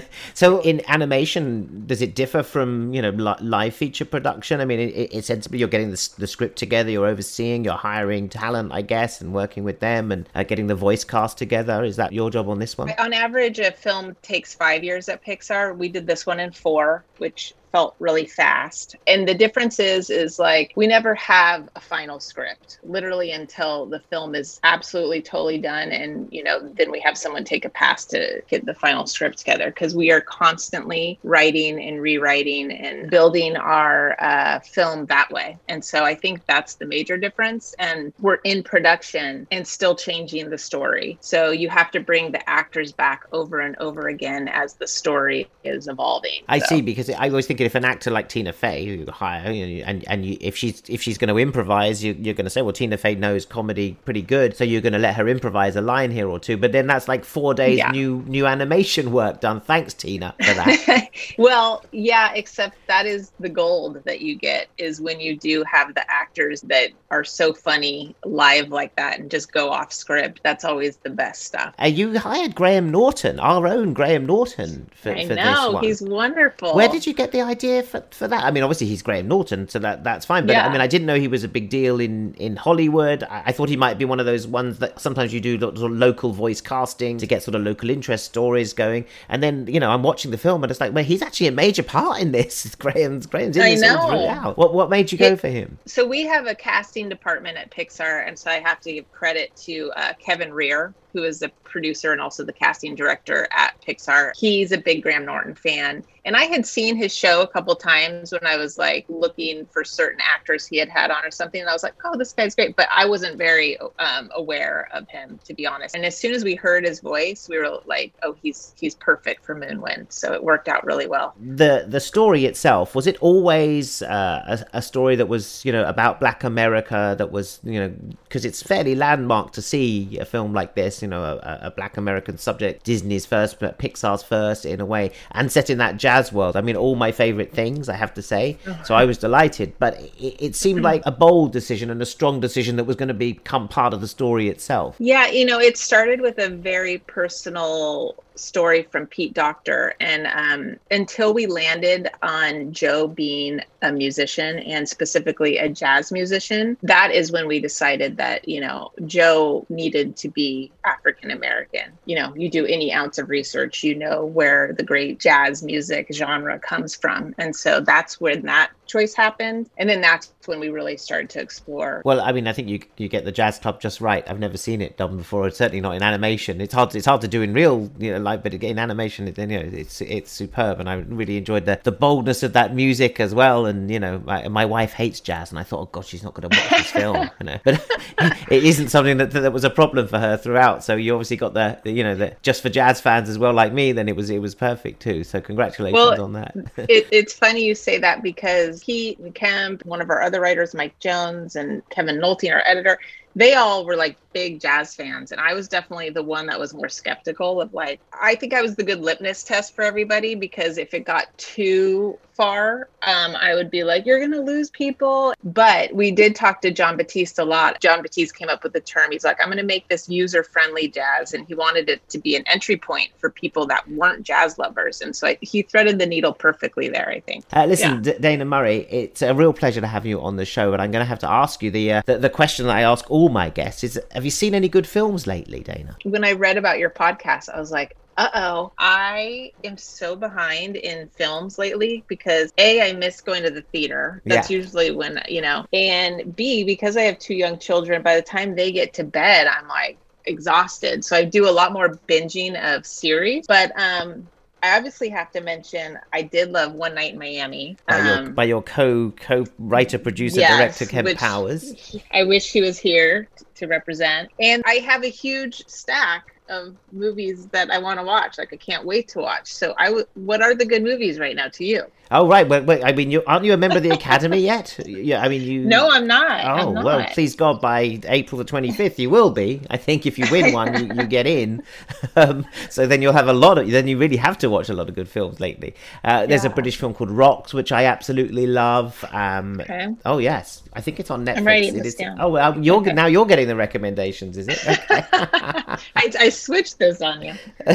So 0.34 0.60
in 0.60 0.82
animation, 0.88 1.84
does 1.86 2.02
it 2.02 2.14
differ 2.14 2.42
from 2.42 2.92
you 2.92 3.00
know 3.00 3.10
li- 3.10 3.40
live 3.40 3.74
feature 3.74 4.04
production? 4.04 4.60
I 4.60 4.64
mean, 4.64 4.80
it, 4.80 5.10
it's 5.12 5.28
sensibly 5.28 5.58
you're 5.58 5.68
getting 5.68 5.90
the, 5.90 6.08
the 6.18 6.26
script 6.26 6.58
together, 6.58 6.90
you're 6.90 7.06
overseeing, 7.06 7.64
you're 7.64 7.74
hiring 7.74 8.28
talent, 8.28 8.72
I 8.72 8.82
guess, 8.82 9.20
and 9.20 9.32
working 9.32 9.64
with 9.64 9.80
them 9.80 10.12
and 10.12 10.28
uh, 10.34 10.42
getting 10.42 10.66
the 10.66 10.74
voice 10.74 11.04
cast 11.04 11.38
together. 11.38 11.84
Is 11.84 11.96
that 11.96 12.12
your 12.12 12.30
job 12.30 12.48
on 12.48 12.55
this 12.58 12.76
one? 12.78 12.92
On 12.98 13.12
average 13.12 13.58
a 13.58 13.70
film 13.70 14.16
takes 14.22 14.54
5 14.54 14.84
years 14.84 15.08
at 15.08 15.24
Pixar. 15.24 15.76
We 15.76 15.88
did 15.88 16.06
this 16.06 16.26
one 16.26 16.40
in 16.40 16.52
4, 16.52 17.04
which 17.18 17.54
felt 17.76 17.94
really 17.98 18.24
fast. 18.24 18.96
And 19.06 19.28
the 19.28 19.34
difference 19.34 19.78
is 19.78 20.08
is 20.08 20.38
like 20.38 20.72
we 20.76 20.86
never 20.86 21.14
have 21.16 21.68
a 21.76 21.80
final 21.80 22.18
script 22.18 22.78
literally 22.82 23.32
until 23.32 23.84
the 23.84 24.00
film 24.00 24.34
is 24.34 24.58
absolutely 24.64 25.20
totally 25.20 25.58
done 25.58 25.90
and 25.90 26.26
you 26.32 26.42
know 26.42 26.56
then 26.78 26.90
we 26.90 27.00
have 27.00 27.18
someone 27.18 27.44
take 27.44 27.66
a 27.66 27.68
pass 27.68 28.06
to 28.06 28.40
get 28.48 28.64
the 28.64 28.72
final 28.72 29.04
script 29.06 29.36
together 29.36 29.66
because 29.66 29.94
we 29.94 30.10
are 30.10 30.22
constantly 30.22 31.18
writing 31.22 31.78
and 31.86 32.00
rewriting 32.00 32.72
and 32.72 33.10
building 33.10 33.56
our 33.56 34.16
uh, 34.22 34.58
film 34.60 35.04
that 35.06 35.30
way. 35.30 35.58
And 35.68 35.84
so 35.84 36.02
I 36.02 36.14
think 36.14 36.46
that's 36.46 36.76
the 36.76 36.86
major 36.86 37.18
difference 37.18 37.74
and 37.78 38.14
we're 38.20 38.40
in 38.52 38.62
production 38.62 39.46
and 39.50 39.66
still 39.66 39.94
changing 39.94 40.48
the 40.48 40.56
story. 40.56 41.18
So 41.20 41.50
you 41.50 41.68
have 41.68 41.90
to 41.90 42.00
bring 42.00 42.32
the 42.32 42.48
actors 42.48 42.92
back 42.92 43.26
over 43.32 43.60
and 43.60 43.76
over 43.76 44.08
again 44.08 44.48
as 44.48 44.74
the 44.74 44.86
story 44.86 45.50
is 45.62 45.88
evolving. 45.88 46.40
I 46.48 46.60
So- 46.60 46.76
see 46.76 46.80
because 46.80 47.10
I 47.10 47.28
always 47.28 47.46
think 47.46 47.60
if 47.66 47.74
an 47.74 47.84
actor 47.84 48.10
like 48.10 48.28
Tina 48.30 48.52
Fey, 48.54 48.86
who 48.86 48.92
you 48.92 49.06
hire, 49.10 49.50
you 49.50 49.66
know, 49.80 49.84
and 49.84 50.04
and 50.08 50.24
you, 50.24 50.38
if 50.40 50.56
she's 50.56 50.82
if 50.88 51.02
she's 51.02 51.18
going 51.18 51.28
to 51.28 51.36
improvise, 51.38 52.02
you, 52.02 52.14
you're 52.18 52.34
going 52.34 52.44
to 52.46 52.50
say, 52.50 52.62
well, 52.62 52.72
Tina 52.72 52.96
Fey 52.96 53.14
knows 53.14 53.44
comedy 53.44 53.96
pretty 54.06 54.22
good, 54.22 54.56
so 54.56 54.64
you're 54.64 54.80
going 54.80 54.92
to 54.94 54.98
let 54.98 55.14
her 55.16 55.28
improvise 55.28 55.76
a 55.76 55.80
line 55.82 56.10
here 56.10 56.28
or 56.28 56.38
two. 56.38 56.56
But 56.56 56.72
then 56.72 56.86
that's 56.86 57.08
like 57.08 57.24
four 57.24 57.52
days 57.52 57.78
Yeah. 57.78 57.90
new 57.90 58.24
new 58.26 58.46
animation 58.46 59.12
work 59.12 59.40
done. 59.40 59.60
Thanks, 59.60 59.92
Tina, 59.92 60.34
for 60.38 60.54
that. 60.54 61.08
well, 61.38 61.84
yeah, 61.92 62.32
except 62.34 62.76
that 62.88 63.06
is 63.06 63.32
the 63.40 63.48
gold 63.48 64.02
that 64.04 64.20
you 64.20 64.34
get 64.36 64.68
is 64.78 65.00
when 65.00 65.20
you 65.20 65.36
do 65.36 65.64
have 65.70 65.94
the 65.94 66.10
actors 66.10 66.60
that 66.62 66.90
are 67.10 67.24
so 67.24 67.52
funny 67.52 68.14
live 68.24 68.68
like 68.68 68.94
that 68.96 69.18
and 69.18 69.30
just 69.30 69.52
go 69.52 69.70
off 69.70 69.92
script. 69.92 70.40
That's 70.42 70.64
always 70.64 70.96
the 70.98 71.10
best 71.10 71.42
stuff. 71.44 71.74
uh, 71.82 71.86
you 71.86 72.18
hired 72.18 72.54
Graham 72.54 72.90
Norton, 72.90 73.40
our 73.40 73.66
own 73.66 73.92
Graham 73.92 74.26
Norton, 74.26 74.88
for, 74.94 75.10
I 75.12 75.22
for 75.26 75.34
this 75.34 75.44
know 75.44 75.70
one. 75.72 75.84
he's 75.84 76.02
wonderful. 76.02 76.74
Where 76.74 76.88
did 76.88 77.06
you 77.06 77.14
get 77.14 77.32
the 77.32 77.40
idea 77.42 77.55
for, 77.82 78.02
for 78.10 78.28
that? 78.28 78.44
I 78.44 78.50
mean, 78.50 78.62
obviously 78.62 78.86
he's 78.86 79.02
Graham 79.02 79.28
Norton, 79.28 79.68
so 79.68 79.78
that 79.80 80.04
that's 80.04 80.24
fine. 80.24 80.46
But 80.46 80.52
Yeah. 80.54 80.66
I 80.66 80.72
mean, 80.72 80.80
I 80.80 80.86
didn't 80.86 81.06
know 81.06 81.16
he 81.16 81.28
was 81.28 81.44
a 81.44 81.48
big 81.48 81.68
deal 81.68 82.00
in 82.00 82.34
in 82.34 82.56
Hollywood. 82.56 83.22
I, 83.24 83.44
I 83.46 83.52
thought 83.52 83.68
he 83.68 83.76
might 83.76 83.98
be 83.98 84.04
one 84.04 84.20
of 84.20 84.26
those 84.26 84.46
ones 84.46 84.78
that 84.78 85.00
sometimes 85.00 85.32
you 85.32 85.40
do 85.40 85.58
sort 85.58 85.76
of 85.76 85.90
local 85.90 86.32
voice 86.32 86.60
casting 86.60 87.18
to 87.18 87.26
get 87.26 87.42
sort 87.42 87.54
of 87.54 87.62
local 87.62 87.90
interest 87.90 88.26
stories 88.26 88.72
going. 88.72 89.04
And 89.28 89.42
then 89.42 89.66
you 89.66 89.80
know, 89.80 89.90
I'm 89.90 90.02
watching 90.02 90.30
the 90.30 90.38
film 90.38 90.62
and 90.62 90.70
it's 90.70 90.80
like, 90.80 90.92
well, 90.92 91.04
he's 91.04 91.22
actually 91.22 91.48
a 91.48 91.52
major 91.52 91.82
part 91.82 92.20
in 92.20 92.32
this. 92.32 92.74
Graham's 92.78 93.26
Graham's 93.26 93.56
in 93.56 93.62
I 93.62 93.70
this 93.70 93.80
know. 93.80 94.52
What 94.56 94.74
what 94.74 94.90
made 94.90 95.12
you 95.12 95.18
go 95.18 95.36
for 95.36 95.48
him? 95.48 95.78
So 95.86 96.06
we 96.06 96.22
have 96.22 96.46
a 96.46 96.54
casting 96.54 97.08
department 97.08 97.56
at 97.56 97.70
Pixar, 97.70 98.26
and 98.26 98.38
so 98.38 98.50
I 98.50 98.60
have 98.60 98.80
to 98.80 98.92
give 98.92 99.12
credit 99.12 99.54
to 99.64 99.92
uh, 99.96 100.12
Kevin 100.18 100.50
Reher, 100.50 100.92
who 101.16 101.24
is 101.24 101.38
the 101.38 101.48
producer 101.64 102.12
and 102.12 102.20
also 102.20 102.44
the 102.44 102.52
casting 102.52 102.94
director 102.94 103.48
at 103.56 103.74
Pixar. 103.80 104.32
He's 104.36 104.70
a 104.70 104.76
big 104.78 105.02
Graham 105.02 105.24
Norton 105.24 105.54
fan, 105.54 106.04
and 106.26 106.36
I 106.36 106.44
had 106.44 106.66
seen 106.66 106.94
his 106.94 107.14
show 107.14 107.40
a 107.40 107.46
couple 107.46 107.74
times 107.74 108.32
when 108.32 108.44
I 108.46 108.56
was 108.56 108.76
like 108.76 109.06
looking 109.08 109.64
for 109.66 109.82
certain 109.82 110.20
actors 110.20 110.66
he 110.66 110.76
had 110.76 110.90
had 110.90 111.10
on 111.10 111.24
or 111.24 111.30
something, 111.30 111.60
and 111.60 111.70
I 111.70 111.72
was 111.72 111.82
like, 111.82 111.94
"Oh, 112.04 112.16
this 112.18 112.34
guy's 112.34 112.54
great," 112.54 112.76
but 112.76 112.88
I 112.94 113.06
wasn't 113.06 113.38
very 113.38 113.78
um, 113.98 114.30
aware 114.34 114.88
of 114.92 115.08
him 115.08 115.40
to 115.44 115.54
be 115.54 115.66
honest. 115.66 115.94
And 115.94 116.04
as 116.04 116.18
soon 116.18 116.34
as 116.34 116.44
we 116.44 116.54
heard 116.54 116.84
his 116.84 117.00
voice, 117.00 117.48
we 117.48 117.56
were 117.58 117.80
like, 117.86 118.12
"Oh, 118.22 118.36
he's 118.42 118.74
he's 118.78 118.94
perfect 118.94 119.44
for 119.44 119.54
Moonwind," 119.54 120.12
so 120.12 120.34
it 120.34 120.44
worked 120.44 120.68
out 120.68 120.84
really 120.84 121.06
well. 121.06 121.34
the 121.40 121.86
the 121.88 122.00
story 122.00 122.44
itself 122.44 122.94
was 122.94 123.06
it 123.06 123.16
always 123.22 124.02
uh, 124.02 124.58
a, 124.72 124.78
a 124.78 124.82
story 124.82 125.16
that 125.16 125.28
was 125.28 125.64
you 125.64 125.72
know 125.72 125.84
about 125.86 126.20
black 126.20 126.44
america 126.44 127.14
that 127.18 127.30
was 127.30 127.60
you 127.64 127.80
know 127.80 127.94
because 128.24 128.44
it's 128.44 128.62
fairly 128.62 128.94
landmark 128.94 129.52
to 129.52 129.62
see 129.62 130.18
a 130.18 130.24
film 130.24 130.52
like 130.52 130.74
this 130.74 131.02
you 131.06 131.10
know 131.10 131.22
a, 131.22 131.58
a 131.62 131.70
black 131.70 131.96
american 131.96 132.36
subject 132.36 132.82
disney's 132.82 133.24
first 133.24 133.60
but 133.60 133.78
pixar's 133.78 134.24
first 134.24 134.66
in 134.66 134.80
a 134.80 134.84
way 134.84 135.12
and 135.30 135.52
set 135.52 135.70
in 135.70 135.78
that 135.78 135.96
jazz 135.96 136.32
world. 136.32 136.56
I 136.56 136.60
mean 136.62 136.76
all 136.76 136.96
my 136.96 137.12
favorite 137.12 137.52
things 137.52 137.88
i 137.88 137.94
have 137.94 138.12
to 138.14 138.22
say. 138.22 138.58
So 138.84 138.94
i 138.94 139.04
was 139.04 139.18
delighted. 139.18 139.74
But 139.78 140.00
it, 140.18 140.46
it 140.46 140.56
seemed 140.56 140.82
like 140.82 141.02
a 141.06 141.12
bold 141.12 141.52
decision 141.52 141.90
and 141.90 142.02
a 142.02 142.06
strong 142.06 142.40
decision 142.40 142.76
that 142.76 142.84
was 142.84 142.96
going 142.96 143.08
to 143.08 143.14
become 143.14 143.68
part 143.68 143.94
of 143.94 144.00
the 144.00 144.08
story 144.08 144.48
itself. 144.48 144.96
Yeah, 144.98 145.28
you 145.28 145.44
know, 145.44 145.60
it 145.60 145.76
started 145.76 146.20
with 146.20 146.38
a 146.38 146.48
very 146.48 146.98
personal 146.98 148.22
story 148.38 148.82
from 148.84 149.06
Pete 149.06 149.34
Docter. 149.34 149.94
And 150.00 150.26
um, 150.26 150.76
until 150.90 151.34
we 151.34 151.46
landed 151.46 152.08
on 152.22 152.72
Joe 152.72 153.08
being 153.08 153.60
a 153.82 153.92
musician 153.92 154.58
and 154.60 154.88
specifically 154.88 155.58
a 155.58 155.68
jazz 155.68 156.12
musician, 156.12 156.76
that 156.82 157.10
is 157.10 157.32
when 157.32 157.46
we 157.46 157.60
decided 157.60 158.16
that, 158.16 158.48
you 158.48 158.60
know, 158.60 158.92
Joe 159.06 159.66
needed 159.68 160.16
to 160.18 160.28
be 160.28 160.70
African 160.84 161.30
American. 161.30 161.92
You 162.04 162.16
know, 162.16 162.34
you 162.36 162.50
do 162.50 162.66
any 162.66 162.92
ounce 162.92 163.18
of 163.18 163.28
research, 163.28 163.82
you 163.82 163.94
know 163.94 164.24
where 164.24 164.72
the 164.72 164.82
great 164.82 165.18
jazz 165.20 165.62
music 165.62 166.08
genre 166.12 166.58
comes 166.58 166.94
from. 166.94 167.34
And 167.38 167.54
so 167.54 167.80
that's 167.80 168.20
when 168.20 168.42
that 168.42 168.70
choice 168.86 169.14
happened. 169.14 169.68
And 169.78 169.88
then 169.88 170.00
that's 170.00 170.32
when 170.46 170.60
we 170.60 170.68
really 170.68 170.96
started 170.96 171.30
to 171.30 171.40
explore 171.40 172.02
Well, 172.04 172.20
I 172.20 172.32
mean, 172.32 172.46
I 172.46 172.52
think 172.52 172.68
you 172.68 172.80
you 172.96 173.08
get 173.08 173.24
the 173.24 173.32
jazz 173.32 173.58
club 173.58 173.80
just 173.80 174.00
right. 174.00 174.28
I've 174.28 174.38
never 174.38 174.56
seen 174.56 174.80
it 174.80 174.96
done 174.96 175.16
before. 175.16 175.50
Certainly 175.50 175.80
not 175.80 175.96
in 175.96 176.02
animation. 176.02 176.60
It's 176.60 176.74
hard. 176.74 176.94
It's 176.94 177.06
hard 177.06 177.20
to 177.22 177.28
do 177.28 177.42
in 177.42 177.52
real, 177.52 177.90
you 177.98 178.12
know, 178.12 178.18
like, 178.26 178.42
but 178.42 178.52
in 178.52 178.78
animation, 178.78 179.28
it, 179.28 179.38
you 179.38 179.46
know, 179.46 179.60
it's 179.60 180.00
it's 180.00 180.30
superb, 180.30 180.80
and 180.80 180.90
I 180.90 180.94
really 180.94 181.36
enjoyed 181.36 181.64
the 181.64 181.80
the 181.82 181.92
boldness 181.92 182.42
of 182.42 182.52
that 182.54 182.74
music 182.74 183.20
as 183.20 183.34
well. 183.34 183.66
And 183.66 183.90
you 183.90 184.00
know, 184.00 184.20
my, 184.24 184.48
my 184.48 184.66
wife 184.66 184.92
hates 184.92 185.20
jazz, 185.20 185.50
and 185.50 185.58
I 185.58 185.62
thought, 185.62 185.80
oh 185.80 185.88
god, 185.92 186.04
she's 186.04 186.24
not 186.24 186.34
going 186.34 186.50
to 186.50 186.58
watch 186.58 186.70
this 186.70 186.90
film, 186.90 187.30
you 187.40 187.46
know. 187.46 187.58
But 187.64 187.86
it 188.50 188.64
isn't 188.64 188.88
something 188.88 189.16
that 189.18 189.30
that 189.30 189.52
was 189.52 189.64
a 189.64 189.70
problem 189.70 190.08
for 190.08 190.18
her 190.18 190.36
throughout. 190.36 190.82
So 190.82 190.96
you 190.96 191.14
obviously 191.14 191.36
got 191.36 191.54
the, 191.54 191.78
the 191.84 191.92
you 191.92 192.02
know, 192.02 192.16
the 192.16 192.36
just 192.42 192.62
for 192.62 192.68
jazz 192.68 193.00
fans 193.00 193.28
as 193.28 193.38
well, 193.38 193.52
like 193.52 193.72
me. 193.72 193.92
Then 193.92 194.08
it 194.08 194.16
was 194.16 194.28
it 194.28 194.40
was 194.40 194.54
perfect 194.54 195.00
too. 195.00 195.22
So 195.22 195.40
congratulations 195.40 195.94
Well, 195.94 196.22
on 196.22 196.32
that. 196.32 196.54
it, 196.76 197.06
it's 197.12 197.32
funny 197.32 197.64
you 197.64 197.76
say 197.76 197.98
that 197.98 198.22
because 198.22 198.82
Pete 198.82 199.18
and 199.20 199.34
Kemp, 199.34 199.86
one 199.86 200.00
of 200.00 200.10
our 200.10 200.20
other 200.20 200.40
writers, 200.40 200.74
Mike 200.74 200.98
Jones, 200.98 201.54
and 201.54 201.88
Kevin 201.90 202.16
Nolte, 202.16 202.52
our 202.52 202.62
editor, 202.66 202.98
they 203.36 203.54
all 203.54 203.84
were 203.84 203.96
like 203.96 204.16
big 204.32 204.60
jazz 204.60 204.94
fans. 204.94 205.30
And 205.30 205.40
I 205.40 205.54
was 205.54 205.68
definitely 205.68 206.10
the 206.10 206.22
one 206.22 206.46
that 206.46 206.58
was 206.58 206.74
more 206.74 206.88
skeptical 206.88 207.60
of 207.60 207.72
like, 207.72 208.00
I 208.12 208.34
think 208.34 208.52
I 208.54 208.62
was 208.62 208.76
the 208.76 208.82
good 208.82 209.00
litmus 209.00 209.44
test 209.44 209.74
for 209.74 209.82
everybody 209.82 210.34
because 210.34 210.78
if 210.78 210.94
it 210.94 211.04
got 211.04 211.36
too 211.38 212.18
far, 212.32 212.88
um, 213.02 213.34
I 213.36 213.54
would 213.54 213.70
be 213.70 213.84
like, 213.84 214.04
you're 214.04 214.18
going 214.18 214.32
to 214.32 214.40
lose 214.40 214.68
people. 214.70 215.34
But 215.44 215.94
we 215.94 216.10
did 216.10 216.34
talk 216.34 216.60
to 216.62 216.70
Jon 216.70 216.96
Batiste 216.96 217.38
a 217.38 217.44
lot. 217.44 217.80
Jon 217.80 218.02
Batiste 218.02 218.34
came 218.34 218.48
up 218.48 218.62
with 218.62 218.72
the 218.72 218.80
term. 218.80 219.12
He's 219.12 219.24
like, 219.24 219.38
I'm 219.40 219.48
going 219.48 219.58
to 219.58 219.64
make 219.64 219.88
this 219.88 220.08
user 220.08 220.42
friendly 220.42 220.88
jazz. 220.88 221.32
And 221.32 221.46
he 221.46 221.54
wanted 221.54 221.88
it 221.88 222.06
to 222.10 222.18
be 222.18 222.36
an 222.36 222.44
entry 222.46 222.76
point 222.76 223.10
for 223.16 223.30
people 223.30 223.66
that 223.66 223.88
weren't 223.90 224.22
jazz 224.22 224.58
lovers. 224.58 225.00
And 225.00 225.14
so 225.14 225.28
I, 225.28 225.38
he 225.40 225.62
threaded 225.62 225.98
the 225.98 226.06
needle 226.06 226.32
perfectly 226.32 226.88
there, 226.88 227.08
I 227.08 227.20
think. 227.20 227.44
Uh, 227.54 227.66
listen, 227.66 228.02
D- 228.02 228.14
Dana 228.18 228.44
Murray, 228.44 228.86
it's 228.90 229.22
a 229.22 229.34
real 229.34 229.52
pleasure 229.52 229.80
to 229.80 229.86
have 229.86 230.04
you 230.04 230.20
on 230.22 230.36
the 230.36 230.44
show, 230.44 230.70
but 230.70 230.80
I'm 230.80 230.90
going 230.90 231.02
to 231.02 231.08
have 231.08 231.20
to 231.20 231.30
ask 231.30 231.62
you 231.62 231.70
the, 231.70 231.92
uh, 231.92 232.02
the 232.04 232.18
the 232.18 232.30
question 232.30 232.66
that 232.66 232.76
I 232.76 232.82
ask 232.82 233.10
all 233.10 233.25
my 233.28 233.50
guests 233.50 233.84
is: 233.84 234.00
Have 234.12 234.24
you 234.24 234.30
seen 234.30 234.54
any 234.54 234.68
good 234.68 234.86
films 234.86 235.26
lately, 235.26 235.60
Dana? 235.60 236.00
when 236.04 236.24
I 236.24 236.32
read 236.32 236.56
about 236.56 236.78
your 236.78 236.90
podcast, 236.90 237.48
I 237.48 237.58
was 237.58 237.70
like, 237.70 237.96
uh 238.16 238.30
oh, 238.34 238.72
I 238.78 239.50
am 239.64 239.76
so 239.76 240.16
behind 240.16 240.76
in 240.76 241.08
films 241.18 241.58
lately 241.58 242.04
because 242.08 242.50
A, 242.58 242.80
I 242.88 242.92
miss 242.94 243.20
going 243.20 243.42
to 243.42 243.50
the 243.50 243.62
theater. 243.72 244.22
That's 244.24 244.48
Yeah. 244.50 244.56
usually 244.56 244.90
when, 244.90 245.20
you 245.28 245.42
know, 245.42 245.66
and 245.72 246.34
B, 246.34 246.64
because 246.64 246.96
I 246.96 247.02
have 247.02 247.18
two 247.18 247.34
young 247.34 247.58
children, 247.58 248.02
by 248.02 248.16
the 248.16 248.22
time 248.22 248.54
they 248.54 248.72
get 248.72 248.94
to 248.94 249.04
bed, 249.04 249.46
I'm 249.46 249.68
like 249.68 249.98
exhausted. 250.24 251.04
So 251.04 251.16
I 251.16 251.24
do 251.24 251.48
a 251.48 251.52
lot 251.52 251.72
more 251.72 252.00
binging 252.08 252.56
of 252.76 252.86
series. 252.86 253.44
But 253.46 253.72
um, 253.78 254.30
I 254.66 254.76
obviously 254.76 255.08
have 255.10 255.30
to 255.32 255.40
mention 255.40 255.98
I 256.12 256.22
did 256.22 256.50
love 256.50 256.72
One 256.72 256.94
Night 256.94 257.12
in 257.12 257.18
Miami. 257.18 257.76
By 257.86 257.98
your, 257.98 258.18
Um, 258.18 258.34
by 258.34 258.44
your 258.44 258.62
co 258.62 259.12
co 259.12 259.44
writer, 259.58 259.98
producer, 259.98 260.40
Yes, 260.40 260.58
director 260.58 260.86
Kevin 260.86 261.16
Powers. 261.16 261.96
I 262.12 262.24
wish 262.24 262.50
he 262.50 262.60
was 262.60 262.76
here 262.76 263.28
to 263.54 263.66
represent. 263.66 264.30
And 264.40 264.62
I 264.66 264.74
have 264.74 265.04
a 265.04 265.08
huge 265.08 265.62
stack 265.68 266.35
of 266.48 266.76
movies 266.92 267.46
that 267.48 267.70
I 267.70 267.78
want 267.78 267.98
to 268.00 268.04
watch. 268.04 268.38
Like 268.38 268.52
I 268.52 268.56
can't 268.56 268.84
wait 268.84 269.08
to 269.08 269.20
watch. 269.20 269.52
So 269.52 269.74
I 269.78 269.86
w- 269.86 270.06
what 270.14 270.42
are 270.42 270.54
the 270.54 270.64
good 270.66 270.82
movies 270.82 271.18
right 271.18 271.34
now 271.36 271.48
to 271.48 271.64
you? 271.64 271.84
Oh 272.08 272.28
right, 272.28 272.48
wait, 272.48 272.64
wait, 272.66 272.84
I 272.84 272.92
mean, 272.92 273.10
you 273.10 273.20
aren't 273.26 273.44
you 273.44 273.52
a 273.52 273.56
member 273.56 273.78
of 273.78 273.82
the 273.82 273.90
Academy 273.90 274.38
yet? 274.54 274.78
Yeah, 274.86 275.22
I 275.22 275.28
mean, 275.28 275.42
you. 275.42 275.64
No, 275.64 275.90
I'm 275.90 276.06
not. 276.06 276.44
Oh 276.44 276.68
I'm 276.68 276.74
not. 276.74 276.84
well, 276.84 277.04
please 277.12 277.34
God, 277.34 277.60
by 277.60 277.98
April 278.06 278.38
the 278.38 278.44
twenty 278.44 278.70
fifth, 278.70 278.98
you 279.00 279.10
will 279.10 279.30
be. 279.30 279.60
I 279.70 279.76
think 279.76 280.06
if 280.06 280.16
you 280.16 280.24
win 280.30 280.52
one, 280.52 280.72
you, 280.86 280.94
you 280.94 281.06
get 281.06 281.26
in. 281.26 281.62
Um, 282.18 282.46
so 282.70 282.86
then 282.86 283.02
you'll 283.02 283.12
have 283.12 283.28
a 283.28 283.32
lot 283.34 283.58
of. 283.58 283.68
Then 283.70 283.88
you 283.88 283.98
really 283.98 284.16
have 284.16 284.38
to 284.38 284.48
watch 284.48 284.68
a 284.70 284.72
lot 284.74 284.88
of 284.88 284.94
good 284.94 285.08
films 285.08 285.38
lately. 285.38 285.74
Uh, 286.02 286.24
there's 286.26 286.44
a 286.46 286.50
British 286.50 286.76
film 286.76 286.94
called 286.94 287.10
Rocks, 287.10 287.52
which 287.52 287.72
I 287.72 287.84
absolutely 287.84 288.46
love. 288.46 289.04
Um, 289.12 289.60
Okay. 289.60 289.88
Oh 290.06 290.16
yes, 290.18 290.62
I 290.72 290.80
think 290.80 290.98
it's 291.00 291.10
on 291.10 291.26
Netflix. 291.26 291.44
writing 291.44 291.76
It 291.76 291.82
this 291.82 291.94
is- 291.94 291.94
down. 291.96 292.16
Oh 292.20 292.30
well, 292.30 292.56
you're 292.64 292.80
now 292.94 293.04
you're 293.06 293.26
getting 293.26 293.48
the 293.48 293.56
recommendations, 293.56 294.38
is 294.38 294.46
it? 294.48 294.66
Okay. 294.66 295.02
I, 295.96 296.12
I 296.20 296.28
switched 296.28 296.78
this 296.78 297.00
on 297.02 297.22
you. 297.22 297.32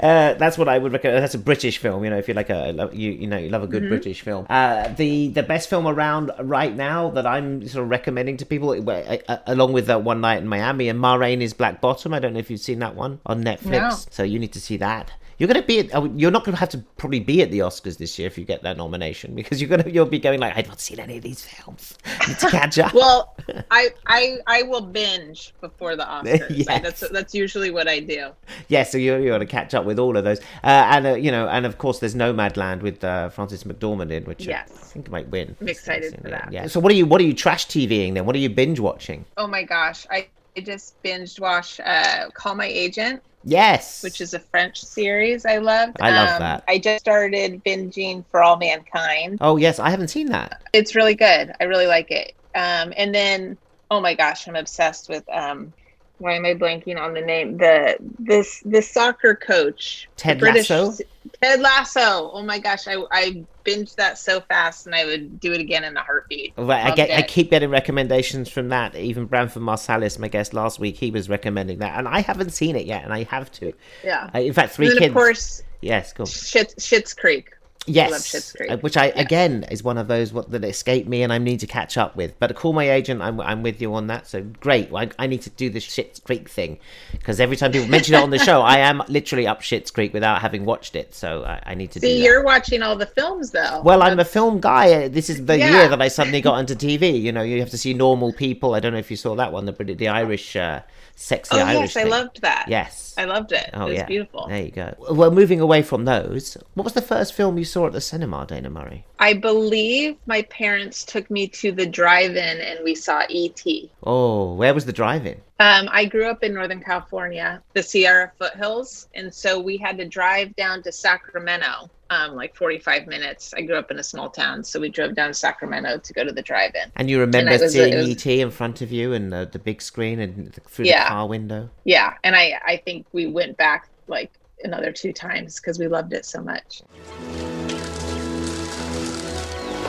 Uh, 0.00 0.34
that's 0.34 0.56
what 0.58 0.68
I 0.68 0.78
would 0.78 0.92
recommend. 0.92 1.22
That's 1.22 1.34
a 1.34 1.38
British 1.38 1.78
film. 1.78 2.04
You 2.04 2.10
know, 2.10 2.18
if 2.18 2.28
you 2.28 2.34
like 2.34 2.48
a 2.50 2.90
you 2.92 3.10
you 3.12 3.26
know 3.26 3.36
you 3.38 3.48
love 3.48 3.62
a 3.62 3.66
good 3.66 3.82
Mhm. 3.82 3.88
British 3.88 4.20
film. 4.20 4.46
Uh, 4.48 4.88
the 4.88 5.28
the 5.28 5.42
best 5.42 5.68
film 5.68 5.86
around 5.86 6.30
right 6.40 6.74
now 6.74 7.10
that 7.10 7.26
I'm 7.26 7.66
sort 7.66 7.84
of 7.84 7.90
recommending 7.90 8.36
to 8.38 8.46
people, 8.46 8.70
uh, 8.70 9.16
uh, 9.28 9.38
along 9.46 9.72
with 9.72 9.86
that 9.86 10.02
One 10.04 10.20
Night 10.20 10.38
in 10.38 10.46
Miami 10.48 10.88
and 10.88 10.98
Ma 10.98 11.14
Rainey's 11.14 11.52
Black 11.54 11.80
Bottom. 11.80 12.14
I 12.14 12.18
don't 12.18 12.34
know 12.34 12.38
if 12.38 12.50
you've 12.50 12.60
seen 12.60 12.78
that 12.80 12.94
one 12.94 13.20
on 13.26 13.42
Netflix. 13.42 13.70
No. 13.70 13.90
So 14.10 14.22
you 14.22 14.38
need 14.38 14.52
to 14.52 14.60
see 14.60 14.76
that. 14.78 15.10
You're 15.40 15.46
gonna 15.46 15.62
be 15.62 15.78
at, 15.78 15.94
oh, 15.94 16.04
you're 16.16 16.30
not 16.30 16.44
gonna 16.44 16.58
have 16.58 16.68
to 16.68 16.78
probably 16.98 17.18
be 17.18 17.40
at 17.40 17.50
the 17.50 17.60
Oscars 17.60 17.96
this 17.96 18.18
year 18.18 18.26
if 18.26 18.36
you 18.36 18.44
get 18.44 18.62
that 18.62 18.76
nomination 18.76 19.34
because 19.34 19.58
you're 19.58 19.70
gonna 19.70 19.88
you'll 19.88 20.04
be 20.04 20.18
going 20.18 20.38
like 20.38 20.54
I've 20.54 20.68
not 20.68 20.80
seen 20.80 21.00
any 21.00 21.16
of 21.16 21.22
these 21.22 21.42
films. 21.42 21.96
I 22.04 22.26
need 22.28 22.38
to 22.40 22.50
catch 22.50 22.78
up. 22.78 22.92
Well, 22.92 23.34
I 23.70 23.88
I 24.06 24.36
I 24.46 24.62
will 24.64 24.82
binge 24.82 25.54
before 25.62 25.96
the 25.96 26.04
Oscars. 26.04 26.46
Yes. 26.60 26.66
Like, 26.66 26.82
that's 26.82 27.08
that's 27.08 27.34
usually 27.34 27.70
what 27.70 27.88
I 27.88 28.00
do. 28.00 28.32
yeah, 28.68 28.82
so 28.82 28.98
you're, 28.98 29.18
you're 29.18 29.30
going 29.30 29.40
to 29.40 29.46
catch 29.46 29.72
up 29.72 29.86
with 29.86 29.98
all 29.98 30.14
of 30.16 30.24
those, 30.24 30.40
uh, 30.62 30.84
and 30.90 31.06
uh, 31.06 31.14
you 31.14 31.30
know, 31.30 31.48
and 31.48 31.64
of 31.64 31.78
course, 31.78 32.00
there's 32.00 32.14
Nomadland 32.14 32.82
with 32.82 33.02
uh, 33.02 33.30
Frances 33.30 33.64
McDormand 33.64 34.10
in, 34.10 34.24
which 34.24 34.44
Yes. 34.44 34.68
I 34.70 34.84
think 34.92 35.10
might 35.10 35.28
win. 35.28 35.56
I'm 35.58 35.68
excited 35.68 36.20
for 36.20 36.28
yeah, 36.28 36.40
that. 36.40 36.52
Yeah. 36.52 36.66
So 36.66 36.80
what 36.80 36.92
are 36.92 36.94
you 36.94 37.06
what 37.06 37.18
are 37.20 37.24
you 37.24 37.32
trash 37.32 37.66
TVing 37.66 38.12
then? 38.12 38.26
What 38.26 38.36
are 38.36 38.40
you 38.40 38.50
binge 38.50 38.78
watching? 38.78 39.24
Oh 39.38 39.46
my 39.46 39.62
gosh, 39.62 40.06
I, 40.10 40.26
I 40.54 40.60
just 40.60 41.02
binged 41.02 41.40
watch 41.40 41.80
uh, 41.80 42.28
Call 42.34 42.54
My 42.56 42.66
Agent. 42.66 43.22
Yes. 43.42 44.02
which 44.02 44.20
is 44.20 44.34
a 44.34 44.38
French 44.38 44.80
series 44.82 45.46
I 45.46 45.58
loved. 45.58 46.00
Um, 46.00 46.06
I 46.06 46.10
love 46.10 46.38
that. 46.40 46.64
I 46.68 46.78
just 46.78 47.00
started 47.00 47.62
binging 47.64 48.24
For 48.30 48.42
All 48.42 48.56
Mankind. 48.56 49.38
Oh 49.40 49.56
yes, 49.56 49.78
I 49.78 49.90
haven't 49.90 50.08
seen 50.08 50.26
that. 50.28 50.62
It's 50.72 50.94
really 50.94 51.14
good. 51.14 51.52
I 51.60 51.64
really 51.64 51.86
like 51.86 52.10
it. 52.10 52.34
Um, 52.54 52.92
and 52.96 53.14
then, 53.14 53.56
oh 53.90 54.00
my 54.00 54.14
gosh, 54.14 54.46
I'm 54.48 54.56
obsessed 54.56 55.08
with. 55.08 55.28
Um, 55.30 55.72
why 56.18 56.34
am 56.34 56.44
I 56.44 56.54
blanking 56.54 57.00
on 57.00 57.14
the 57.14 57.20
name? 57.22 57.56
The 57.56 57.96
this 58.18 58.60
the 58.66 58.82
soccer 58.82 59.34
coach, 59.34 60.08
Ted 60.16 60.38
British- 60.38 60.68
Lasso? 60.68 61.02
Ted 61.42 61.60
Lasso. 61.60 62.30
Oh 62.32 62.42
my 62.42 62.58
gosh, 62.58 62.86
I 62.86 62.96
I 63.10 63.44
binged 63.64 63.96
that 63.96 64.18
so 64.18 64.40
fast, 64.40 64.86
and 64.86 64.94
I 64.94 65.04
would 65.04 65.40
do 65.40 65.52
it 65.52 65.60
again 65.60 65.84
in 65.84 65.96
a 65.96 66.02
heartbeat. 66.02 66.52
Right, 66.56 66.86
I 66.86 66.94
get 66.94 67.10
I 67.10 67.22
keep 67.22 67.50
getting 67.50 67.70
recommendations 67.70 68.48
from 68.48 68.68
that. 68.68 68.96
Even 68.96 69.26
Branford 69.26 69.62
Marsalis, 69.62 70.18
my 70.18 70.28
guest 70.28 70.54
last 70.54 70.78
week, 70.78 70.96
he 70.96 71.10
was 71.10 71.28
recommending 71.28 71.78
that, 71.78 71.98
and 71.98 72.08
I 72.08 72.20
haven't 72.20 72.50
seen 72.50 72.76
it 72.76 72.86
yet, 72.86 73.04
and 73.04 73.12
I 73.12 73.24
have 73.24 73.50
to. 73.52 73.72
Yeah. 74.04 74.36
In 74.36 74.52
fact, 74.52 74.74
three 74.74 74.88
and 74.88 74.98
kids. 74.98 75.08
of 75.08 75.14
course, 75.14 75.62
yes, 75.80 76.12
go. 76.12 76.24
Shit, 76.24 76.74
Schitt's 76.78 77.14
Creek. 77.14 77.52
Yes, 77.92 78.54
uh, 78.68 78.76
which 78.78 78.96
I 78.96 79.06
again 79.06 79.64
is 79.70 79.82
one 79.82 79.98
of 79.98 80.08
those 80.08 80.32
what 80.32 80.50
that 80.50 80.64
escaped 80.64 81.08
me, 81.08 81.22
and 81.22 81.32
I 81.32 81.38
need 81.38 81.60
to 81.60 81.66
catch 81.66 81.96
up 81.96 82.16
with. 82.16 82.38
But 82.38 82.54
call 82.54 82.72
my 82.72 82.90
agent. 82.90 83.20
I'm 83.22 83.40
I'm 83.40 83.62
with 83.62 83.80
you 83.80 83.92
on 83.94 84.06
that. 84.08 84.26
So 84.26 84.42
great. 84.60 84.90
I, 84.94 85.10
I 85.18 85.26
need 85.26 85.42
to 85.42 85.50
do 85.50 85.70
this 85.70 85.86
Schitt's 85.86 86.20
Creek 86.20 86.48
thing 86.48 86.78
because 87.12 87.40
every 87.40 87.56
time 87.56 87.72
people 87.72 87.88
mention 87.88 88.14
it 88.14 88.22
on 88.22 88.30
the 88.30 88.38
show, 88.50 88.62
I 88.62 88.78
am 88.78 89.02
literally 89.08 89.46
up 89.46 89.60
Shit's 89.62 89.90
Creek 89.90 90.12
without 90.12 90.40
having 90.40 90.64
watched 90.64 90.96
it. 90.96 91.14
So 91.14 91.44
I, 91.44 91.62
I 91.66 91.74
need 91.74 91.90
to 91.92 92.00
do 92.00 92.06
See, 92.06 92.22
you're 92.24 92.44
watching 92.44 92.82
all 92.82 92.96
the 92.96 93.06
films 93.06 93.50
though. 93.50 93.82
Well, 93.82 94.02
I'm 94.02 94.18
a 94.18 94.24
film 94.24 94.60
guy. 94.60 95.08
This 95.08 95.28
is 95.30 95.44
the 95.46 95.58
Yeah. 95.58 95.72
year 95.72 95.88
that 95.88 96.00
I 96.00 96.08
suddenly 96.08 96.40
got 96.40 96.58
into 96.58 96.74
TV. 96.74 97.20
You 97.20 97.32
know, 97.32 97.42
you 97.42 97.60
have 97.60 97.70
to 97.70 97.78
see 97.78 97.94
normal 97.94 98.32
people. 98.32 98.74
I 98.74 98.80
don't 98.80 98.92
know 98.92 98.98
if 98.98 99.10
you 99.10 99.16
saw 99.16 99.34
that 99.36 99.52
one, 99.52 99.64
the 99.66 99.72
the 99.72 100.08
Irish, 100.08 100.56
uh, 100.56 100.80
sexy 101.16 101.56
Oh 101.56 101.58
Irish. 101.64 101.94
yes, 101.94 101.96
I 101.96 102.04
loved 102.04 102.40
that. 102.42 102.66
Yes. 102.68 103.14
I 103.18 103.24
loved 103.24 103.52
it. 103.52 103.68
Oh 103.74 103.82
it 103.82 103.88
was 103.90 103.94
yeah, 103.96 104.06
beautiful. 104.06 104.46
There 104.48 104.62
you 104.62 104.70
go. 104.70 104.94
Well, 105.10 105.30
moving 105.30 105.60
away 105.60 105.82
from 105.82 106.04
those, 106.06 106.56
what 106.74 106.84
was 106.84 106.94
the 106.94 107.02
first 107.02 107.34
film 107.34 107.58
you 107.58 107.64
saw 107.64 107.79
at 107.86 107.92
the 107.92 108.00
cinema, 108.00 108.46
Dana 108.46 108.70
Murray? 108.70 109.04
I 109.18 109.34
believe 109.34 110.16
my 110.26 110.42
parents 110.42 111.04
took 111.04 111.30
me 111.30 111.46
to 111.48 111.72
the 111.72 111.86
drive-in 111.86 112.60
and 112.60 112.80
we 112.84 112.94
saw 112.94 113.22
E.T. 113.28 113.90
Oh, 114.04 114.54
where 114.54 114.72
was 114.74 114.84
the 114.86 114.92
drive-in? 114.92 115.40
Um, 115.60 115.88
I 115.92 116.06
grew 116.06 116.26
up 116.26 116.42
in 116.42 116.54
Northern 116.54 116.82
California, 116.82 117.62
the 117.74 117.82
Sierra 117.82 118.32
foothills, 118.38 119.08
and 119.14 119.32
so 119.32 119.60
we 119.60 119.76
had 119.76 119.98
to 119.98 120.06
drive 120.08 120.56
down 120.56 120.82
to 120.84 120.90
Sacramento, 120.92 121.90
um, 122.08 122.34
like 122.34 122.56
45 122.56 123.06
minutes. 123.06 123.52
I 123.52 123.60
grew 123.60 123.76
up 123.76 123.90
in 123.90 123.98
a 123.98 124.02
small 124.02 124.30
town, 124.30 124.64
so 124.64 124.80
we 124.80 124.88
drove 124.88 125.14
down 125.14 125.28
to 125.28 125.34
Sacramento 125.34 125.98
to 125.98 126.12
go 126.14 126.24
to 126.24 126.32
the 126.32 126.40
drive-in. 126.40 126.90
And 126.96 127.10
you 127.10 127.20
remember 127.20 127.50
was- 127.58 127.72
seeing 127.74 127.94
was- 127.94 128.08
ET 128.08 128.40
in 128.40 128.50
front 128.50 128.80
of 128.80 128.90
you 128.90 129.12
and 129.12 129.34
uh, 129.34 129.44
the 129.44 129.58
big 129.58 129.82
screen 129.82 130.18
and 130.20 130.54
through 130.66 130.86
Yeah. 130.86 131.04
the 131.04 131.08
car 131.10 131.26
window? 131.28 131.68
Yeah, 131.84 132.14
and 132.24 132.34
I 132.34 132.58
I 132.64 132.76
think 132.78 133.06
we 133.12 133.26
went 133.26 133.58
back 133.58 133.88
like 134.08 134.30
another 134.64 134.92
two 134.92 135.12
times 135.12 135.60
because 135.60 135.78
we 135.78 135.88
loved 135.88 136.12
it 136.12 136.24
so 136.24 136.42
much. 136.42 136.82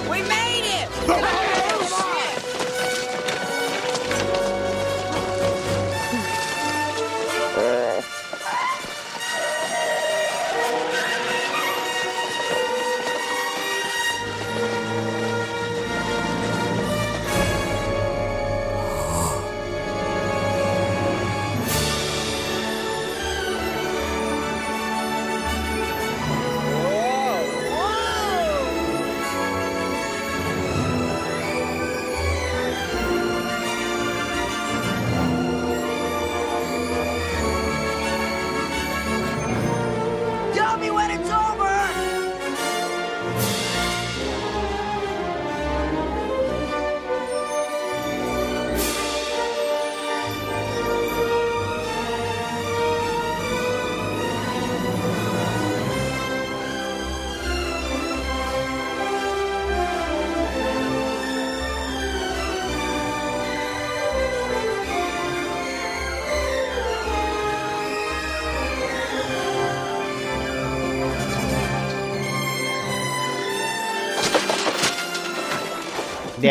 We 0.09 0.21
made 0.23 0.63
it! 0.65 1.57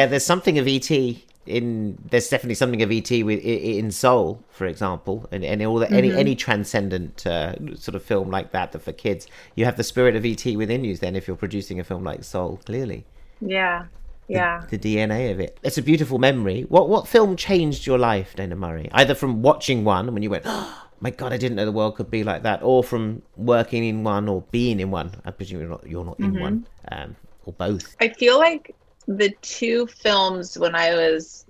yeah, 0.01 0.07
there's 0.07 0.25
something 0.25 0.59
of 0.59 0.67
ET 0.67 0.91
in. 1.47 1.99
There's 2.11 2.29
definitely 2.29 2.55
something 2.55 2.83
of 2.83 2.91
ET 2.91 3.11
with 3.23 3.41
in 3.41 3.91
Soul, 3.91 4.43
for 4.51 4.67
example, 4.67 5.29
and, 5.33 5.45
and 5.45 5.63
all 5.63 5.79
the, 5.79 5.91
any 5.91 6.11
Mhm. 6.11 6.17
any 6.25 6.35
transcendent 6.35 7.27
uh, 7.27 7.55
sort 7.77 7.95
of 7.95 8.03
film 8.03 8.31
like 8.31 8.53
that 8.53 8.73
that 8.73 8.81
for 8.83 8.93
kids, 8.93 9.27
you 9.57 9.65
have 9.65 9.77
the 9.77 9.85
spirit 9.85 10.17
of 10.17 10.25
ET 10.25 10.45
within 10.57 10.85
you. 10.85 10.97
Then, 10.97 11.17
if 11.17 11.27
you're 11.27 11.37
producing 11.37 11.81
a 11.81 11.85
film 11.85 12.05
like 12.05 12.25
Soul, 12.25 12.61
clearly 12.65 13.05
Yeah. 13.41 13.87
Yeah. 14.29 14.63
the 14.71 14.79
DNA 14.79 15.33
of 15.33 15.41
it. 15.41 15.59
It's 15.63 15.77
a 15.79 15.83
beautiful 15.83 16.19
memory. 16.19 16.63
What 16.69 16.89
what 16.89 17.09
film 17.09 17.37
changed 17.37 17.87
your 17.87 17.99
life, 17.99 18.35
Dana 18.37 18.57
Murray? 18.57 18.89
Either 18.93 19.15
from 19.15 19.43
watching 19.43 19.85
one 19.85 20.13
when 20.15 20.23
you 20.23 20.31
went, 20.31 20.45
oh, 20.47 20.87
my 21.01 21.11
God, 21.11 21.33
I 21.33 21.37
didn't 21.37 21.57
know 21.57 21.65
the 21.65 21.73
world 21.81 21.97
could 21.97 22.11
be 22.11 22.23
like 22.23 22.43
that, 22.45 22.61
or 22.63 22.85
from 22.85 23.23
working 23.37 23.83
in 23.85 24.05
one 24.05 24.29
or 24.29 24.39
being 24.53 24.79
in 24.81 24.91
one. 24.91 25.11
I 25.25 25.31
presume 25.33 25.61
you're 25.61 25.69
not 25.77 25.85
you're 25.93 26.05
not 26.05 26.21
in 26.21 26.33
Mhm. 26.35 26.41
one, 26.47 26.57
um, 26.93 27.17
or 27.47 27.53
both. 27.55 27.97
I 28.01 28.09
feel 28.11 28.39
like 28.39 28.75
the 29.07 29.31
two 29.43 29.87
films 29.87 30.59
when 30.59 30.75
I 30.75 30.95
was 30.95 31.47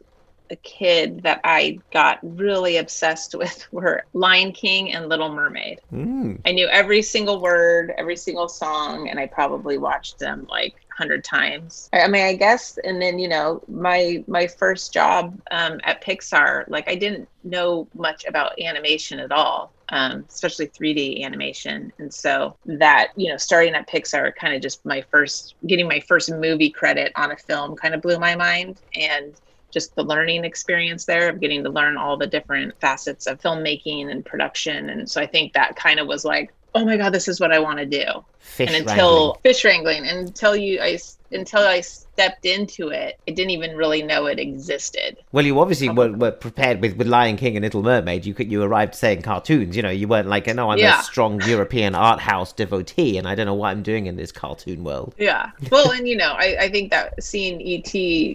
a 0.51 0.57
kid 0.57 1.23
that 1.23 1.41
I 1.45 1.79
got 1.93 2.19
really 2.23 2.77
obsessed 2.77 3.35
with 3.35 3.67
were 3.73 4.05
Lion 4.13 4.53
King 4.53 4.93
and 4.93 5.09
Little 5.09 5.33
Mermaid. 5.33 5.81
Mm. 5.93 6.41
I 6.45 6.53
knew 6.53 6.67
every 6.69 7.03
single 7.03 7.41
word, 7.41 7.93
every 7.97 8.17
single 8.17 8.49
song, 8.49 9.09
and 9.09 9.19
I 9.19 9.27
probably 9.27 9.79
watched 9.79 10.19
them 10.19 10.47
like 10.51 10.75
a 10.93 10.97
hundred 10.97 11.25
times. 11.25 11.89
I 11.93 12.03
I 12.03 12.09
mean, 12.09 12.27
I 12.27 12.35
guess, 12.35 12.79
and 12.83 13.01
then 13.01 13.19
you 13.19 13.29
know, 13.29 13.63
my 13.69 14.25
my 14.27 14.47
first 14.47 14.93
job 14.93 15.41
um, 15.51 15.81
at 15.85 16.03
Pixar, 16.03 16.65
like 16.69 16.89
I 16.89 16.97
didn't 16.97 17.29
know 17.45 17.87
much 17.95 18.25
about 18.27 18.61
animation 18.61 19.21
at 19.21 19.33
all, 19.33 19.73
um, 19.91 20.25
especially 20.29 20.69
3D 20.69 21.25
animation, 21.25 21.93
and 21.99 22.13
so 22.13 22.57
that 22.65 23.09
you 23.17 23.31
know, 23.31 23.37
starting 23.37 23.75
at 23.75 23.89
Pixar, 23.89 24.35
kind 24.35 24.55
of 24.55 24.63
just 24.63 24.85
my 24.85 25.03
first 25.11 25.55
getting 25.67 25.89
my 25.89 26.01
first 26.01 26.31
movie 26.31 26.71
credit 26.71 27.13
on 27.17 27.31
a 27.33 27.37
film, 27.37 27.77
kind 27.77 27.95
of 27.95 28.03
blew 28.03 28.19
my 28.19 28.35
mind, 28.37 28.81
and 28.95 29.35
just 29.71 29.95
the 29.95 30.03
learning 30.03 30.45
experience 30.45 31.05
there 31.05 31.29
of 31.29 31.41
getting 31.41 31.63
to 31.65 31.71
learn 31.71 31.97
all 31.97 32.17
the 32.17 32.27
different 32.27 32.79
facets 32.81 33.27
of 33.27 33.41
filmmaking 33.41 34.11
and 34.11 34.25
production. 34.25 34.91
And 34.91 35.09
so 35.09 35.21
I 35.21 35.27
think 35.27 35.53
that 35.53 35.77
kind 35.77 36.01
of 36.01 36.07
was 36.07 36.25
like, 36.25 36.53
oh 36.75 36.85
my 36.85 36.97
God, 36.97 37.11
this 37.11 37.29
is 37.29 37.41
what 37.41 37.53
I 37.53 37.59
want 37.59 37.79
to 37.79 37.87
do. 37.87 38.05
Fish 38.39 38.69
and 38.69 38.89
until 38.89 39.19
wrangling. 39.19 39.41
fish 39.43 39.65
wrangling, 39.65 40.07
until 40.07 40.57
you, 40.57 40.81
i 40.81 40.99
until 41.33 41.61
I 41.61 41.81
stepped 41.81 42.45
into 42.45 42.89
it, 42.89 43.19
I 43.29 43.31
didn't 43.31 43.51
even 43.51 43.77
really 43.77 44.03
know 44.03 44.27
it 44.27 44.39
existed. 44.41 45.17
Well, 45.33 45.45
you 45.47 45.61
obviously 45.61 45.89
were, 45.89 46.11
were 46.13 46.33
prepared 46.33 46.81
with, 46.81 46.97
with 46.97 47.07
Lion 47.07 47.37
King 47.37 47.57
and 47.57 47.63
Little 47.65 47.83
Mermaid. 47.83 48.27
You 48.27 48.35
could 48.35 48.51
you 48.51 48.63
arrived 48.63 48.95
saying 48.95 49.23
cartoons. 49.23 49.77
You 49.77 49.83
know, 49.83 49.91
you 49.91 50.09
weren't 50.09 50.29
like, 50.29 50.47
no, 50.49 50.71
I'm 50.71 50.79
Yeah. 50.79 51.01
a 51.01 51.03
strong 51.05 51.41
European 51.43 51.95
art 51.95 52.21
house 52.21 52.53
devotee, 52.53 53.17
and 53.17 53.29
I 53.29 53.35
don't 53.35 53.47
know 53.47 53.55
what 53.55 53.69
I'm 53.69 53.83
doing 53.83 54.07
in 54.07 54.17
this 54.17 54.33
cartoon 54.33 54.83
world. 54.83 55.15
Yeah. 55.19 55.51
Well, 55.71 55.93
and 55.93 56.09
you 56.09 56.17
know, 56.17 56.33
I, 56.37 56.57
I 56.63 56.69
think 56.69 56.91
that 56.91 57.23
seeing 57.23 57.63
ET 57.63 57.93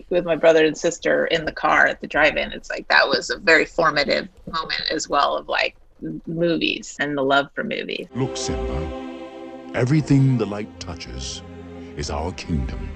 with 0.09 0.23
my 0.25 0.35
brother 0.35 0.65
and 0.65 0.77
sister 0.77 1.25
in 1.27 1.45
the 1.45 1.51
car 1.51 1.85
at 1.87 1.99
the 1.99 2.07
drive-in, 2.07 2.53
it's 2.53 2.69
like 2.69 2.87
that 2.87 3.07
was 3.07 3.29
a 3.29 3.37
very 3.37 3.65
formative 3.65 4.29
moment 4.47 4.83
as 4.89 5.09
well 5.09 5.35
of 5.35 5.49
like 5.49 5.75
movies 6.25 6.95
and 6.99 7.17
the 7.17 7.21
love 7.21 7.47
for 7.53 7.63
movies. 7.63 8.07
Look, 8.15 8.37
Simba. 8.37 9.05
Everything 9.73 10.37
the 10.37 10.45
light 10.45 10.79
touches 10.79 11.41
is 11.97 12.09
our 12.09 12.31
kingdom. 12.33 12.89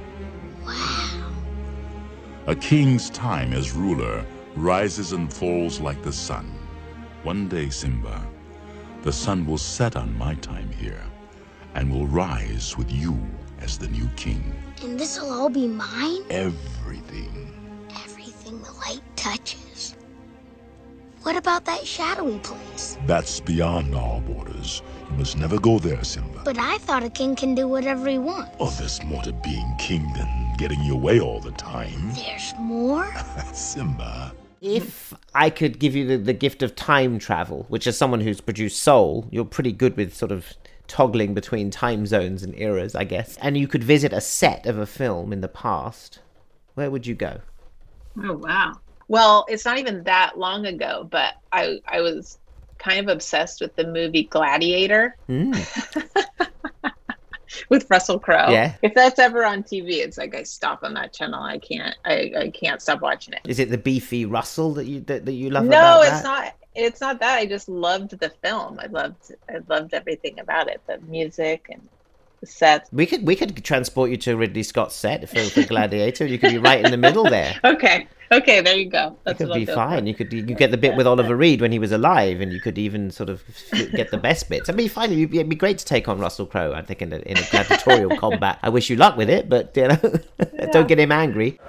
A 2.47 2.55
king's 2.55 3.09
time 3.09 3.53
as 3.53 3.73
ruler 3.73 4.25
rises 4.55 5.11
and 5.11 5.31
falls 5.31 5.79
like 5.79 6.01
the 6.03 6.11
sun. 6.13 6.45
One 7.23 7.47
day, 7.47 7.69
Simba, 7.69 8.25
the 9.03 9.11
sun 9.13 9.45
will 9.45 9.57
set 9.57 9.95
on 9.95 10.17
my 10.17 10.35
time 10.35 10.71
here 10.71 11.03
and 11.75 11.91
will 11.91 12.07
rise 12.07 12.77
with 12.77 12.91
you 12.91 13.19
as 13.59 13.77
the 13.77 13.87
new 13.89 14.07
king. 14.15 14.53
And 14.81 14.99
this'll 14.99 15.31
all 15.31 15.49
be 15.49 15.67
mine? 15.67 16.21
Everything. 16.29 17.53
Everything 18.03 18.61
the 18.61 18.71
light 18.71 19.01
touches. 19.15 19.68
What 21.23 21.35
about 21.35 21.65
that 21.65 21.85
shadowy 21.85 22.39
place? 22.39 22.97
That's 23.05 23.39
beyond 23.41 23.93
our 23.93 24.21
borders. 24.21 24.81
You 25.11 25.17
must 25.17 25.37
never 25.37 25.59
go 25.59 25.77
there, 25.77 26.03
Simba. 26.03 26.41
But 26.45 26.57
I 26.57 26.77
thought 26.77 27.03
a 27.03 27.09
king 27.09 27.35
can 27.35 27.55
do 27.55 27.67
whatever 27.67 28.07
he 28.09 28.17
wants. 28.17 28.55
Oh, 28.59 28.69
there's 28.79 29.03
more 29.03 29.21
to 29.23 29.33
being 29.33 29.75
king 29.77 30.11
than 30.13 30.53
getting 30.57 30.81
your 30.83 30.97
way 30.97 31.19
all 31.19 31.39
the 31.39 31.51
time. 31.51 32.13
There's 32.13 32.53
more? 32.57 33.13
Simba. 33.53 34.33
If 34.61 35.13
I 35.35 35.49
could 35.49 35.79
give 35.79 35.95
you 35.95 36.07
the, 36.07 36.17
the 36.17 36.33
gift 36.33 36.63
of 36.63 36.75
time 36.75 37.19
travel, 37.19 37.65
which 37.69 37.87
as 37.87 37.97
someone 37.97 38.21
who's 38.21 38.41
produced 38.41 38.81
Soul, 38.81 39.27
you're 39.31 39.45
pretty 39.45 39.71
good 39.71 39.97
with 39.97 40.15
sort 40.15 40.31
of 40.31 40.53
toggling 40.87 41.33
between 41.33 41.69
time 41.69 42.05
zones 42.05 42.43
and 42.43 42.57
eras, 42.57 42.95
I 42.95 43.03
guess, 43.03 43.37
and 43.37 43.57
you 43.57 43.67
could 43.67 43.83
visit 43.83 44.11
a 44.11 44.21
set 44.21 44.65
of 44.65 44.77
a 44.77 44.85
film 44.85 45.31
in 45.31 45.41
the 45.41 45.47
past, 45.47 46.19
where 46.73 46.89
would 46.91 47.05
you 47.05 47.15
go? 47.15 47.41
Oh 48.21 48.33
wow. 48.33 48.73
Well, 49.09 49.45
it's 49.49 49.65
not 49.65 49.79
even 49.79 50.03
that 50.03 50.37
long 50.37 50.65
ago, 50.65 51.05
but 51.09 51.33
I 51.51 51.79
I 51.85 51.99
was 51.99 52.37
kind 52.77 52.99
of 52.99 53.09
obsessed 53.09 53.59
with 53.59 53.75
the 53.75 53.85
movie 53.85 54.23
Gladiator 54.23 55.17
Mm. 55.27 55.53
with 57.69 57.89
Russell 57.89 58.19
Crowe. 58.19 58.51
Yeah. 58.51 58.75
If 58.81 58.93
that's 58.93 59.19
ever 59.19 59.43
on 59.43 59.63
TV, 59.63 59.97
it's 59.97 60.17
like 60.17 60.35
I 60.35 60.43
stop 60.43 60.83
on 60.83 60.93
that 60.93 61.11
channel. 61.11 61.41
I 61.41 61.57
can't 61.57 61.95
I, 62.05 62.31
I 62.37 62.49
can't 62.51 62.81
stop 62.81 63.01
watching 63.01 63.33
it. 63.33 63.41
Is 63.45 63.59
it 63.59 63.69
the 63.69 63.77
beefy 63.77 64.25
Russell 64.25 64.73
that 64.75 64.85
you 64.85 65.01
that, 65.01 65.25
that 65.25 65.33
you 65.33 65.49
love? 65.49 65.65
No, 65.65 66.01
it's 66.03 66.23
not 66.23 66.53
it's 66.75 67.01
not 67.01 67.19
that. 67.19 67.39
I 67.39 67.45
just 67.47 67.67
loved 67.67 68.17
the 68.19 68.29
film. 68.29 68.79
I 68.79 68.85
loved 68.85 69.33
I 69.49 69.57
loved 69.67 69.93
everything 69.93 70.39
about 70.39 70.69
it. 70.69 70.81
The 70.87 70.99
music 70.99 71.67
and 71.71 71.81
the 72.39 72.47
sets. 72.47 72.89
We 72.91 73.05
could 73.05 73.25
we 73.25 73.35
could 73.35 73.63
transport 73.63 74.09
you 74.09 74.17
to 74.17 74.35
Ridley 74.35 74.63
Scott's 74.63 74.95
set 74.95 75.27
for, 75.29 75.39
for 75.39 75.63
Gladiator. 75.63 76.25
You 76.25 76.37
could 76.37 76.51
be 76.51 76.57
right 76.57 76.83
in 76.83 76.91
the 76.91 76.97
middle 76.97 77.23
there. 77.23 77.59
Okay. 77.69 78.07
Okay, 78.31 78.61
there 78.61 78.77
you 78.77 78.89
go. 78.89 79.17
It 79.25 79.37
could 79.37 79.49
what 79.49 79.55
be 79.55 79.65
fine. 79.65 80.03
for. 80.03 80.07
You 80.07 80.13
could 80.13 80.31
you 80.31 80.43
get 80.43 80.69
the 80.69 80.77
bit 80.77 80.95
with 80.95 81.07
Oliver 81.07 81.35
Reed 81.35 81.61
when 81.61 81.71
he 81.71 81.79
was 81.79 81.91
alive, 81.91 82.41
and 82.41 82.51
you 82.53 82.59
could 82.59 82.77
even 82.77 83.09
sort 83.09 83.29
of 83.29 83.43
get 83.91 84.11
the 84.11 84.17
best 84.17 84.49
bits. 84.49 84.69
I 84.69 84.73
mean, 84.73 84.87
fine. 84.87 85.11
It'd 85.11 85.31
be, 85.31 85.39
it'd 85.39 85.49
be 85.49 85.55
great 85.55 85.79
to 85.79 85.85
take 85.85 86.07
on 86.07 86.19
Russell 86.19 86.45
Crowe. 86.45 86.73
I 86.73 86.83
think 86.83 87.01
in 87.01 87.11
a, 87.11 87.17
in 87.17 87.37
a 87.37 87.43
gladiatorial 87.49 88.17
combat. 88.19 88.59
I 88.61 88.69
wish 88.69 88.89
you 88.89 88.97
luck 88.97 89.17
with 89.17 89.31
it, 89.31 89.49
but 89.49 89.75
you 89.75 89.87
know, 89.87 90.19
don't 90.71 90.87
get 90.87 90.99
him 90.99 91.11
angry. 91.11 91.59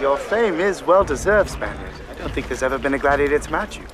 Your 0.00 0.16
fame 0.16 0.60
is 0.60 0.84
well 0.84 1.02
deserved, 1.04 1.50
Spaniard. 1.50 1.90
I 2.10 2.14
don't 2.14 2.32
think 2.32 2.46
there's 2.46 2.62
ever 2.62 2.78
been 2.78 2.94
a 2.94 2.98
gladiator 2.98 3.38
to 3.38 3.50
match 3.50 3.78
you. 3.78 3.86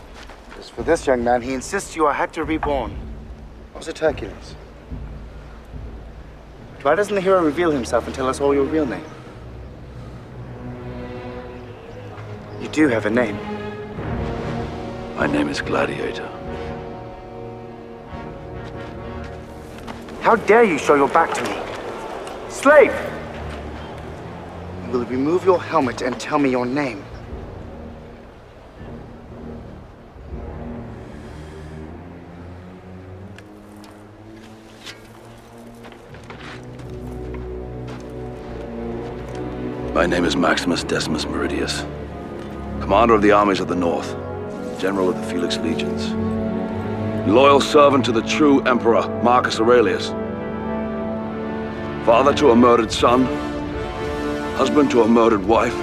As 0.58 0.68
for 0.68 0.82
this 0.82 1.06
young 1.06 1.24
man, 1.24 1.40
he 1.40 1.54
insists 1.54 1.96
you 1.96 2.04
are 2.04 2.12
Hector 2.12 2.44
reborn. 2.44 2.94
Was 3.74 3.88
it 3.88 3.98
Hercules? 3.98 4.54
Why 6.84 6.94
doesn't 6.94 7.14
the 7.14 7.20
hero 7.22 7.42
reveal 7.42 7.70
himself 7.70 8.04
and 8.04 8.14
tell 8.14 8.28
us 8.28 8.42
all 8.42 8.52
your 8.52 8.64
real 8.64 8.84
name? 8.84 9.06
You 12.60 12.68
do 12.68 12.88
have 12.88 13.06
a 13.06 13.10
name. 13.10 13.38
My 15.16 15.26
name 15.26 15.48
is 15.48 15.62
Gladiator. 15.62 16.28
How 20.20 20.36
dare 20.36 20.64
you 20.64 20.76
show 20.76 20.94
your 20.94 21.08
back 21.08 21.32
to 21.32 21.42
me? 21.44 22.50
Slave! 22.50 22.92
You 24.84 24.98
will 24.98 25.06
remove 25.06 25.46
your 25.46 25.62
helmet 25.62 26.02
and 26.02 26.20
tell 26.20 26.38
me 26.38 26.50
your 26.50 26.66
name. 26.66 27.02
My 40.04 40.10
name 40.10 40.26
is 40.26 40.36
Maximus 40.36 40.84
Decimus 40.84 41.24
Meridius, 41.24 41.80
commander 42.82 43.14
of 43.14 43.22
the 43.22 43.30
armies 43.30 43.58
of 43.58 43.68
the 43.68 43.74
North, 43.74 44.10
general 44.78 45.08
of 45.08 45.16
the 45.16 45.22
Felix 45.22 45.56
Legions, 45.56 46.12
loyal 47.26 47.58
servant 47.58 48.04
to 48.04 48.12
the 48.12 48.20
true 48.20 48.60
Emperor 48.64 49.08
Marcus 49.22 49.58
Aurelius, 49.58 50.08
father 52.04 52.34
to 52.34 52.50
a 52.50 52.54
murdered 52.54 52.92
son, 52.92 53.24
husband 54.56 54.90
to 54.90 55.00
a 55.00 55.08
murdered 55.08 55.46
wife, 55.46 55.74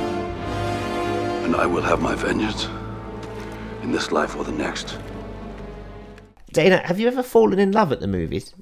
and 1.44 1.56
I 1.56 1.66
will 1.66 1.82
have 1.82 2.00
my 2.00 2.14
vengeance 2.14 2.66
in 3.82 3.92
this 3.92 4.12
life 4.12 4.36
or 4.36 4.44
the 4.44 4.52
next. 4.52 5.00
Dana, 6.52 6.86
have 6.86 7.00
you 7.00 7.08
ever 7.08 7.24
fallen 7.24 7.58
in 7.58 7.72
love 7.72 7.92
at 7.92 8.02
the 8.02 8.08
movies? 8.08 8.54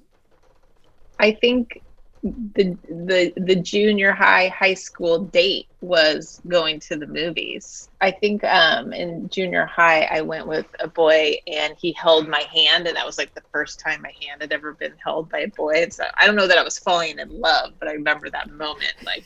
I 1.19 1.33
think 1.33 1.81
the 2.23 2.77
the 2.89 3.33
the 3.37 3.55
junior 3.55 4.11
high 4.11 4.49
high 4.49 4.73
school 4.73 5.19
date 5.19 5.67
was 5.81 6.41
going 6.47 6.79
to 6.81 6.97
the 6.97 7.07
movies. 7.07 7.89
I 8.01 8.11
think 8.11 8.43
um 8.43 8.91
in 8.91 9.29
junior 9.29 9.65
high 9.65 10.03
I 10.03 10.21
went 10.21 10.47
with 10.47 10.65
a 10.79 10.87
boy 10.87 11.35
and 11.47 11.75
he 11.77 11.93
held 11.93 12.27
my 12.27 12.43
hand 12.53 12.87
and 12.87 12.95
that 12.97 13.05
was 13.05 13.17
like 13.17 13.33
the 13.35 13.43
first 13.53 13.79
time 13.79 14.01
my 14.01 14.13
hand 14.27 14.41
had 14.41 14.51
ever 14.51 14.73
been 14.73 14.93
held 15.03 15.29
by 15.29 15.39
a 15.39 15.47
boy. 15.47 15.83
And 15.83 15.93
so 15.93 16.03
I 16.17 16.25
don't 16.25 16.35
know 16.35 16.47
that 16.47 16.57
I 16.57 16.63
was 16.63 16.77
falling 16.77 17.19
in 17.19 17.29
love, 17.39 17.73
but 17.79 17.87
I 17.87 17.93
remember 17.93 18.29
that 18.29 18.51
moment 18.51 18.93
like 19.05 19.23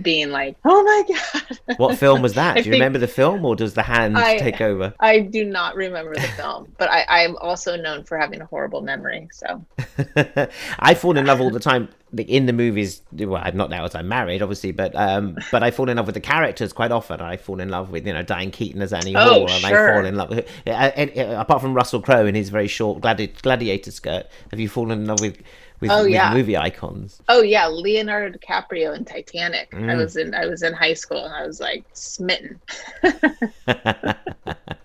being 0.00 0.30
like, 0.30 0.56
"Oh 0.64 0.82
my 0.82 1.14
god." 1.14 1.58
What 1.78 1.98
film 1.98 2.22
was 2.22 2.34
that? 2.34 2.54
Do 2.54 2.58
you 2.60 2.64
think- 2.64 2.74
remember 2.74 2.98
the 2.98 3.08
film, 3.08 3.44
or 3.44 3.56
does 3.56 3.74
the 3.74 3.82
hand 3.82 4.16
I- 4.16 4.38
take 4.38 4.60
over? 4.60 4.94
I 5.00 5.20
do 5.20 5.44
not 5.44 5.74
remember 5.74 6.14
the 6.14 6.20
film, 6.36 6.72
but 6.78 6.88
I'm 7.08 7.36
also 7.36 7.76
known 7.76 8.04
for 8.04 8.16
having 8.16 8.40
a 8.40 8.46
horrible 8.46 8.80
memory. 8.80 9.28
So 9.32 9.64
I 10.78 10.94
fall 10.94 11.16
in 11.16 11.26
love 11.26 11.40
all 11.40 11.50
the 11.50 11.60
time. 11.60 11.88
In 12.16 12.46
the 12.46 12.52
movies. 12.52 13.02
Well, 13.12 13.40
I'm 13.42 13.56
not 13.56 13.70
now 13.70 13.84
as 13.84 13.94
I'm 13.94 14.08
married, 14.08 14.42
obviously, 14.42 14.72
but 14.72 14.94
um, 14.94 15.36
but 15.50 15.62
I 15.62 15.70
fall 15.70 15.88
in 15.88 15.96
love 15.96 16.06
with 16.06 16.14
the 16.14 16.20
characters 16.20 16.72
quite 16.72 16.92
often. 16.92 17.20
I 17.20 17.36
fall 17.36 17.60
in 17.60 17.68
love 17.68 17.90
with 17.90 18.06
you 18.06 18.12
know 18.12 18.22
Diane 18.22 18.50
Keaton 18.50 18.82
as 18.82 18.92
Annie 18.92 19.16
Oh, 19.16 19.20
Hall, 19.20 19.50
and 19.50 19.60
sure. 19.62 19.90
I 19.90 19.94
fall 19.94 20.04
in 20.06 20.16
love 20.16 20.30
with 20.30 20.48
uh, 20.66 20.70
uh, 20.70 21.40
apart 21.40 21.60
from 21.62 21.74
Russell 21.74 22.02
Crowe 22.02 22.26
in 22.26 22.34
his 22.34 22.48
very 22.50 22.68
short 22.68 23.00
gladi- 23.00 23.40
gladiator 23.42 23.90
skirt. 23.90 24.26
Have 24.50 24.60
you 24.60 24.68
fallen 24.68 25.00
in 25.00 25.06
love 25.06 25.20
with 25.20 25.38
with, 25.82 25.90
Oh, 25.90 26.04
with 26.04 26.12
yeah. 26.12 26.32
movie 26.32 26.56
icons? 26.56 27.20
Oh 27.28 27.42
yeah, 27.42 27.66
Leonardo 27.66 28.38
DiCaprio 28.38 28.96
in 28.96 29.04
Titanic. 29.04 29.68
I 29.74 29.76
Mm. 29.76 29.96
was 29.98 30.16
in 30.16 30.34
I 30.34 30.46
was 30.46 30.62
in 30.62 30.72
high 30.72 30.94
school 30.94 31.22
and 31.24 31.34
I 31.34 31.46
was 31.46 31.60
like 31.60 31.84
smitten. 31.92 32.58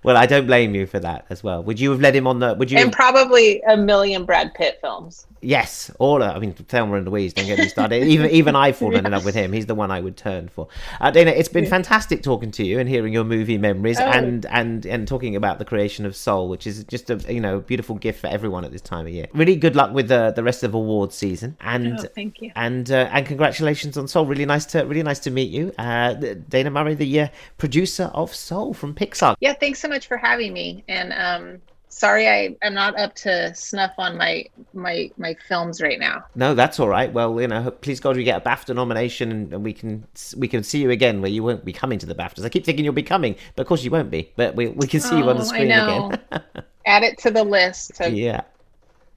Well, 0.04 0.16
I 0.16 0.26
don't 0.26 0.48
blame 0.48 0.74
you 0.74 0.86
for 0.86 1.00
that 1.00 1.26
as 1.30 1.44
well. 1.44 1.62
Would 1.64 1.82
you 1.82 1.92
have 1.92 2.00
led 2.00 2.16
him 2.16 2.28
on 2.28 2.40
the? 2.40 2.54
Would 2.54 2.72
you? 2.72 2.78
And 2.78 2.94
probably 2.94 3.62
a 3.64 3.76
million 3.76 4.24
Brad 4.24 4.54
Pitt 4.54 4.78
films. 4.80 5.28
Yes, 5.42 5.92
all. 6.00 6.24
I 6.24 6.40
mean, 6.40 6.54
Thelma 6.54 6.96
and 6.96 7.06
Louise. 7.06 7.34
Don't 7.34 7.46
get 7.46 7.60
me 7.60 7.68
started. 7.68 8.04
Even 8.08 8.30
even 8.32 8.56
I've 8.56 8.78
fallen 8.78 9.06
in 9.06 9.12
love 9.18 9.26
with 9.26 9.36
him. 9.36 9.52
He's 9.52 9.66
the 9.66 9.76
one 9.76 9.92
I 9.92 10.00
would 10.00 10.16
turn 10.16 10.48
for. 10.48 10.70
Uh, 11.02 11.12
Dana, 11.12 11.32
it's 11.32 11.50
been 11.50 11.66
fantastic 11.66 12.24
talking 12.24 12.52
to 12.52 12.66
you 12.66 12.80
and 12.80 12.88
hearing 12.88 13.12
your 13.12 13.26
movie 13.26 13.58
memories 13.58 14.00
Oh. 14.00 14.04
and 14.06 14.46
and 14.46 14.86
and 14.86 15.10
talking 15.10 15.36
about 15.36 15.60
the 15.60 15.66
creation 15.66 16.06
of 16.06 16.16
Soul, 16.16 16.48
which 16.48 16.66
is 16.66 16.86
just 16.86 17.10
a 17.10 17.16
you 17.28 17.42
know 17.42 17.60
beautiful 17.60 17.96
gift 17.96 18.22
for 18.22 18.28
everyone 18.28 18.64
at 18.64 18.72
this 18.72 18.82
time 18.82 19.08
of 19.08 19.12
year. 19.12 19.26
Really 19.34 19.58
good 19.58 19.76
luck 19.76 19.92
with 19.94 20.08
the 20.08 20.32
the 20.34 20.44
rest 20.44 20.64
of 20.64 20.74
awards 20.88 21.16
season 21.16 21.58
and 21.62 22.00
Oh, 22.00 22.04
thank 22.16 22.42
you. 22.42 22.52
and 22.56 22.90
uh, 22.92 23.10
and 23.12 23.26
congratulations 23.26 23.98
on 23.98 24.08
Soul. 24.08 24.26
Really 24.26 24.46
nice 24.46 24.66
to 24.68 24.82
really 24.84 25.04
nice 25.04 25.20
to 25.20 25.32
meet 25.32 25.50
you, 25.52 25.74
uh, 25.78 26.14
Dana 26.14 26.70
Murray, 26.72 26.96
the 26.96 27.20
uh, 27.22 27.28
producer 27.58 28.06
of 28.14 28.34
Soul 28.34 28.74
from 28.74 28.94
Pixar. 28.96 29.36
Yeah, 29.40 29.54
thanks 29.54 29.80
so 29.80 29.88
much 29.88 30.08
for 30.08 30.18
having 30.18 30.54
me. 30.54 30.84
And 30.88 31.14
um 31.14 31.62
sorry 31.90 32.28
I 32.30 32.56
am 32.62 32.74
not 32.76 32.98
up 33.00 33.16
to 33.26 33.54
snuff 33.56 33.92
on 33.98 34.18
my 34.18 34.46
my 34.74 35.10
my 35.18 35.36
films 35.48 35.82
right 35.82 36.00
now. 36.00 36.24
No, 36.36 36.54
that's 36.54 36.80
all 36.80 36.88
right. 36.88 37.12
Well, 37.12 37.40
you 37.42 37.48
know, 37.48 37.72
please 37.72 38.00
God, 38.00 38.16
we 38.16 38.24
get 38.24 38.38
a 38.42 38.50
BAFTA 38.50 38.76
nomination, 38.76 39.32
and, 39.32 39.54
and 39.54 39.64
we 39.64 39.74
can 39.74 40.06
we 40.38 40.48
can 40.48 40.62
see 40.64 40.80
you 40.82 40.92
again, 40.92 41.22
where 41.22 41.32
you 41.32 41.44
won't 41.44 41.66
be 41.66 41.74
coming 41.74 41.98
to 42.00 42.06
the 42.06 42.16
BAFTAs. 42.16 42.46
I 42.46 42.50
keep 42.50 42.66
thinking 42.66 42.86
you'll 42.86 42.94
be 42.94 43.04
coming, 43.04 43.36
but 43.56 43.62
of 43.64 43.68
course 43.68 43.84
you 43.84 43.92
won't 43.92 44.12
be. 44.12 44.32
But 44.36 44.56
we 44.56 44.68
we 44.68 44.88
can 44.88 45.00
see 45.00 45.18
you 45.18 45.28
on 45.30 45.38
the 45.38 45.44
Oh, 45.44 45.46
I 45.46 45.50
screen 45.50 45.70
know. 45.70 46.12
again. 46.12 46.44
Add 46.86 47.04
it 47.04 47.18
to 47.20 47.32
the 47.32 47.44
list 47.44 48.00
of 48.00 48.14
yeah, 48.14 48.42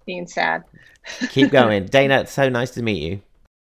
being 0.06 0.26
sad. 0.26 0.64
Keep 1.30 1.50
going, 1.50 1.86
Dana. 1.86 2.20
It's 2.20 2.32
so 2.32 2.48
nice 2.48 2.70
to 2.72 2.82
meet 2.82 3.02
you. 3.02 3.22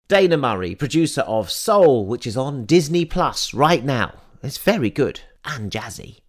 Dana 0.09 0.37
Murray, 0.37 0.75
producer 0.75 1.23
of 1.23 1.51
Soul, 1.51 2.07
which 2.07 2.27
is 2.27 2.37
on 2.37 2.67
Disney 2.67 3.05
Plus 3.05 3.55
right 3.55 3.85
now. 3.85 4.15
It's 4.43 4.59
very 4.59 4.91
good 4.91 5.21
and 5.45 5.71
jazzy. 5.71 6.21